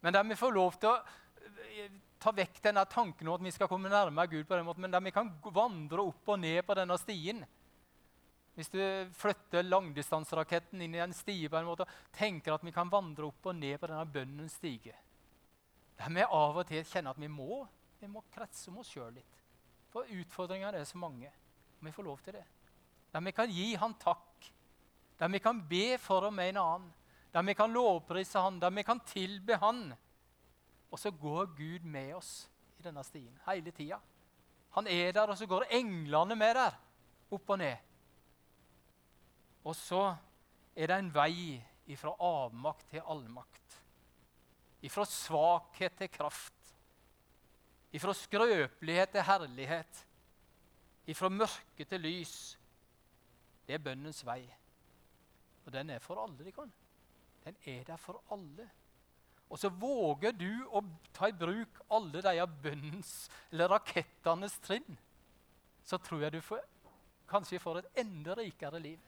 Men 0.00 0.14
der 0.14 0.22
vi 0.28 0.36
får 0.36 0.52
lov 0.52 0.76
til 0.80 0.92
å 0.92 0.98
eh, 0.98 1.88
ta 2.22 2.32
vekk 2.34 2.60
denne 2.62 2.84
tanken 2.86 3.28
om 3.28 3.34
at 3.36 3.44
vi 3.44 3.52
skal 3.54 3.68
komme 3.70 3.90
nærmere 3.90 4.30
Gud, 4.30 4.46
på 4.46 4.56
den 4.56 4.66
måten, 4.66 4.84
men 4.84 4.94
der 4.94 5.02
vi 5.02 5.12
kan 5.14 5.32
vandre 5.42 6.06
opp 6.06 6.30
og 6.34 6.38
ned 6.40 6.62
på 6.66 6.76
denne 6.78 6.96
stien. 7.00 7.42
Hvis 8.54 8.70
du 8.72 8.80
flytter 9.16 9.64
langdistanseraketten 9.64 10.80
inn 10.84 10.94
i 10.94 11.02
en 11.02 11.14
stie 11.16 11.48
på 11.48 11.58
en 11.58 11.68
måte, 11.68 11.86
tenker 12.14 12.54
at 12.54 12.64
vi 12.66 12.74
kan 12.74 12.90
vandre 12.92 13.30
opp 13.30 13.48
og 13.48 13.56
ned 13.56 13.78
på 13.80 13.88
denne 13.90 14.06
bønnens 14.14 14.58
stige. 14.60 14.94
Der 15.98 16.12
vi 16.12 16.24
av 16.24 16.58
og 16.60 16.66
til 16.68 16.84
kjenner 16.88 17.16
at 17.16 17.20
vi 17.20 17.30
må, 17.32 17.62
vi 18.00 18.10
må 18.10 18.24
kretse 18.34 18.70
om 18.70 18.80
oss 18.82 18.90
sjøl 18.92 19.12
litt. 19.16 19.38
For 19.92 20.08
utfordringene 20.08 20.80
er 20.80 20.88
så 20.88 21.00
mange. 21.00 21.30
Og 21.78 21.86
vi 21.86 21.94
får 21.94 22.06
lov 22.06 22.20
til 22.24 22.36
det. 22.38 22.44
Der 23.12 23.24
vi 23.24 23.32
kan 23.36 23.50
gi 23.52 23.74
Han 23.76 23.94
takk. 24.00 24.50
Der 25.20 25.28
vi 25.28 25.40
kan 25.42 25.60
be 25.68 25.98
for 26.00 26.30
med 26.30 26.52
en 26.52 26.60
annen 26.62 26.90
der 27.32 27.42
vi 27.42 27.54
kan 27.54 27.72
lovprise 27.72 28.38
Han, 28.38 28.60
der 28.60 28.70
vi 28.70 28.82
kan 28.82 29.00
tilbe 29.00 29.56
Han. 29.56 29.94
Og 30.92 31.00
så 31.00 31.10
går 31.10 31.54
Gud 31.56 31.86
med 31.88 32.14
oss 32.14 32.32
i 32.78 32.84
denne 32.84 33.04
stien 33.06 33.32
hele 33.46 33.72
tida. 33.72 33.98
Han 34.76 34.86
er 34.88 35.12
der, 35.12 35.28
og 35.28 35.38
så 35.38 35.46
går 35.48 35.70
englene 35.72 36.36
med 36.36 36.54
der, 36.56 36.76
opp 37.32 37.50
og 37.50 37.58
ned. 37.60 37.76
Og 39.64 39.76
så 39.76 40.02
er 40.76 40.90
det 40.90 40.98
en 40.98 41.12
vei 41.14 41.60
ifra 41.92 42.12
avmakt 42.20 42.88
til 42.90 43.04
allmakt. 43.08 43.78
Ifra 44.82 45.04
svakhet 45.06 45.96
til 45.98 46.10
kraft. 46.10 46.72
Ifra 47.92 48.14
skrøpelighet 48.16 49.12
til 49.12 49.26
herlighet. 49.28 50.06
Ifra 51.06 51.28
mørke 51.28 51.84
til 51.84 52.00
lys. 52.00 52.36
Det 53.66 53.76
er 53.76 53.84
bønnens 53.84 54.24
vei. 54.26 54.42
Og 55.66 55.72
den 55.72 55.90
er 55.90 56.02
for 56.02 56.24
alle 56.24 56.44
de 56.44 56.52
kan. 56.52 56.72
Den 57.44 57.56
er 57.66 57.84
der 57.84 58.00
for 58.00 58.22
alle. 58.32 58.70
Og 59.52 59.60
så 59.60 59.68
våger 59.68 60.32
du 60.32 60.64
å 60.72 60.80
ta 61.12 61.28
i 61.28 61.36
bruk 61.36 61.82
alle 61.92 62.22
de 62.24 62.44
bønnens 62.64 63.28
eller 63.50 63.68
rakettenes 63.74 64.54
trinn. 64.64 64.96
Så 65.84 65.98
tror 66.00 66.24
jeg 66.24 66.32
du 66.32 66.40
får, 66.40 66.62
kanskje 67.28 67.60
får 67.60 67.82
et 67.82 68.00
enda 68.00 68.38
rikere 68.38 68.80
liv. 68.80 69.00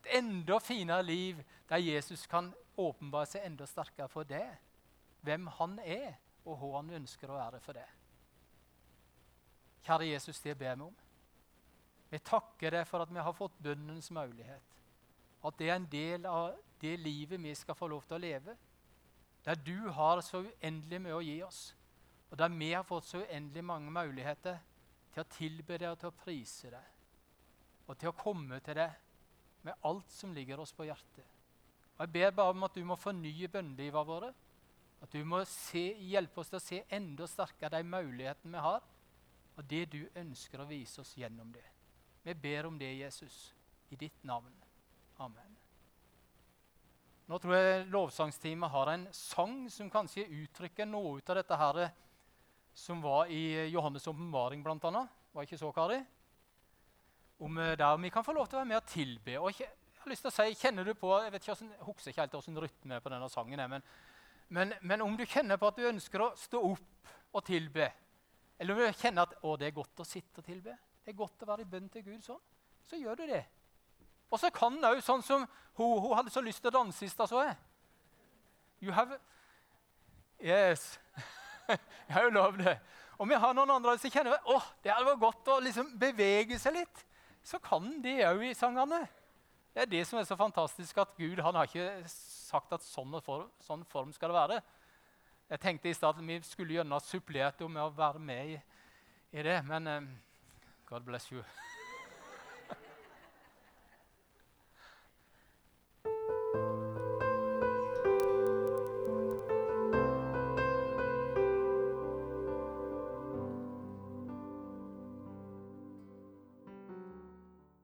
Et 0.00 0.14
enda 0.22 0.56
finere 0.64 1.04
liv 1.04 1.44
der 1.68 1.84
Jesus 1.84 2.24
kan 2.30 2.54
åpenbare 2.80 3.28
seg 3.28 3.44
enda 3.44 3.68
sterkere 3.68 4.08
for 4.08 4.24
det. 4.24 4.46
Hvem 5.24 5.52
han 5.60 5.78
er, 5.84 6.16
og 6.44 6.58
hva 6.60 6.78
han 6.78 6.96
ønsker 7.02 7.28
å 7.28 7.38
være 7.38 7.60
for 7.64 7.76
det. 7.76 7.86
Kjære 9.84 10.08
Jesus, 10.08 10.40
det 10.40 10.56
ber 10.56 10.76
vi 10.76 10.88
om. 10.88 11.00
Vi 12.08 12.20
takker 12.24 12.78
deg 12.78 12.88
for 12.88 13.04
at 13.04 13.12
vi 13.12 13.20
har 13.20 13.36
fått 13.36 13.56
bønnens 13.60 14.08
mulighet. 14.14 14.76
At 15.44 15.56
det 15.60 15.68
er 15.68 15.76
en 15.76 15.88
del 15.92 16.28
av 16.28 16.54
det 16.80 16.94
livet 17.00 17.40
vi 17.40 17.52
skal 17.56 17.76
få 17.76 17.88
lov 17.92 18.04
til 18.08 18.16
å 18.16 18.24
leve. 18.24 18.54
Der 19.44 19.54
du 19.54 19.90
har 19.92 20.20
så 20.24 20.40
uendelig 20.44 21.00
mye 21.04 21.16
å 21.18 21.24
gi 21.24 21.36
oss, 21.44 21.62
og 22.30 22.38
der 22.40 22.52
vi 22.54 22.72
har 22.72 22.86
fått 22.86 23.10
så 23.10 23.20
uendelig 23.22 23.64
mange 23.64 23.92
muligheter 23.92 24.58
til 25.12 25.22
å 25.22 25.30
tilbe 25.30 25.78
deg 25.78 25.92
og 25.92 26.00
til 26.00 26.10
å 26.10 26.18
prise 26.24 26.70
deg, 26.72 26.86
og 27.86 27.98
til 28.00 28.10
å 28.10 28.16
komme 28.18 28.58
til 28.64 28.80
deg 28.80 28.96
med 29.64 29.86
alt 29.88 30.10
som 30.12 30.32
ligger 30.34 30.60
oss 30.60 30.72
på 30.76 30.88
hjertet. 30.88 31.28
Og 31.94 32.00
Jeg 32.00 32.12
ber 32.12 32.34
bare 32.34 32.54
om 32.56 32.66
at 32.66 32.74
du 32.74 32.82
må 32.84 32.96
fornye 32.98 33.48
bønnelivene 33.48 34.08
våre. 34.08 34.32
At 35.04 35.12
du 35.12 35.20
må 35.28 35.42
se, 35.48 35.84
hjelpe 36.00 36.40
oss 36.40 36.50
til 36.50 36.58
å 36.58 36.64
se 36.64 36.80
enda 36.96 37.26
sterkere 37.28 37.76
de 37.76 37.86
mulighetene 37.86 38.56
vi 38.56 38.64
har, 38.66 38.86
og 39.54 39.66
det 39.70 39.84
du 39.92 40.00
ønsker 40.16 40.62
å 40.62 40.68
vise 40.68 41.02
oss 41.04 41.14
gjennom 41.20 41.52
det. 41.54 41.66
Vi 42.24 42.34
ber 42.34 42.70
om 42.70 42.78
det, 42.80 42.90
Jesus, 42.96 43.52
i 43.92 44.00
ditt 44.00 44.24
navn. 44.24 44.54
Amen. 45.20 45.53
Nå 47.24 47.38
tror 47.40 47.54
jeg 47.56 47.84
lovsangsteamet 47.88 48.68
har 48.68 48.90
en 48.92 49.04
sang 49.16 49.62
som 49.72 49.88
kanskje 49.92 50.26
uttrykker 50.42 50.84
noe 50.84 51.16
ut 51.16 51.30
av 51.32 51.38
dette 51.38 51.56
her 51.56 51.78
som 52.76 53.00
var 53.00 53.30
i 53.32 53.70
Johannes' 53.72 54.08
åpenbaring, 54.10 54.60
bl.a. 54.64 55.06
Var 55.32 55.46
ikke 55.46 55.58
så, 55.58 55.70
Kari? 55.72 56.02
Om 57.40 57.58
eh, 57.58 57.78
der 57.78 57.96
vi 58.02 58.10
kan 58.12 58.26
få 58.26 58.34
lov 58.36 58.50
til 58.50 58.58
å 58.58 58.60
være 58.60 58.70
med 58.74 58.80
og 58.82 58.90
tilbe. 58.92 59.38
Og 59.40 59.56
jeg 59.56 59.70
har 60.02 60.12
lyst 60.12 60.26
til 60.26 60.32
å 60.32 60.34
si, 60.36 60.58
kjenner 60.60 60.84
du 60.84 60.92
på, 60.98 61.14
Jeg 61.22 61.32
vet 61.32 61.46
ikke, 61.46 61.56
jeg 61.64 61.86
husker 61.86 62.12
ikke 62.12 62.26
helt 62.26 62.36
hvordan 62.36 62.62
rytmen 62.66 62.92
er 62.92 63.00
på 63.00 63.14
denne 63.14 63.30
sangen 63.32 63.64
men, 63.70 63.88
men, 64.48 64.74
men, 64.82 65.02
om 65.02 65.16
du 65.16 65.24
kjenner 65.24 65.56
på 65.56 65.72
at 65.72 65.80
du 65.80 65.88
ønsker 65.88 66.20
å 66.20 66.32
stå 66.36 66.60
opp 66.60 67.14
og 67.32 67.44
tilbe, 67.46 67.88
eller 68.58 68.74
om 68.74 68.84
du 68.84 69.00
kjenner 69.00 69.24
at 69.24 69.38
å, 69.40 69.56
det 69.56 69.70
er 69.70 69.78
godt 69.80 70.04
å 70.04 70.06
sitte 70.06 70.42
og 70.42 70.46
tilbe, 70.46 70.76
det 71.00 71.14
er 71.14 71.16
godt 71.16 71.42
å 71.42 71.48
være 71.48 71.64
i 71.64 71.70
bønn 71.72 71.88
til 71.88 72.04
Gud 72.04 72.20
sånn, 72.26 72.42
så 72.84 73.00
gjør 73.00 73.22
du 73.22 73.26
det. 73.32 73.46
Og 74.32 74.40
så 74.40 74.50
kan 74.54 74.76
òg, 74.84 75.00
sånn 75.04 75.22
som 75.22 75.44
hun, 75.74 76.00
hun, 76.00 76.12
hadde 76.16 76.32
så 76.32 76.42
lyst 76.44 76.62
til 76.62 76.72
å 76.72 76.78
danse 76.78 76.98
sist 76.98 77.20
jeg 77.20 77.30
så 77.30 77.44
jeg. 77.44 77.56
You 78.82 78.92
have 78.92 79.18
Yes. 80.44 80.98
jeg 81.68 82.12
har 82.12 82.26
jo 82.26 82.34
lov 82.34 82.58
det. 82.58 82.76
Om 83.18 83.30
vi 83.30 83.38
har 83.38 83.54
noen 83.56 83.70
andre 83.76 83.94
som 83.98 84.10
kjenner 84.10 84.36
at 84.36 84.48
oh, 84.50 84.64
det 84.82 84.92
hadde 84.92 85.06
vært 85.06 85.22
godt 85.22 85.50
å 85.54 85.60
liksom 85.62 85.92
bevege 86.00 86.58
seg 86.60 86.76
litt, 86.80 87.04
så 87.44 87.60
kan 87.62 87.86
de 88.02 88.16
òg 88.26 88.42
i 88.48 88.54
sangene. 88.58 89.04
Det 89.74 89.84
er 89.84 89.90
det 89.90 90.02
som 90.06 90.18
er 90.18 90.26
så 90.28 90.36
fantastisk, 90.38 90.98
at 91.02 91.16
Gud 91.18 91.40
han 91.42 91.56
har 91.58 91.70
ikke 91.70 92.04
sagt 92.10 92.74
at 92.76 92.84
sånn, 92.86 93.14
form, 93.24 93.48
sånn 93.64 93.84
form 93.90 94.12
skal 94.14 94.30
det 94.30 94.38
være. 94.38 94.60
Jeg 95.50 95.62
tenkte 95.62 95.90
i 95.90 95.96
stad 95.96 96.18
at 96.18 96.26
vi 96.26 96.38
skulle 96.46 96.78
gjerne 96.78 97.00
supplert 97.04 97.62
med 97.66 97.82
å 97.82 97.92
være 97.94 98.22
med 98.22 98.54
i, 98.54 98.58
i 99.34 99.46
det, 99.46 99.60
men 99.66 99.90
um, 99.90 100.10
God 100.90 101.06
bless 101.06 101.30
you. 101.32 101.42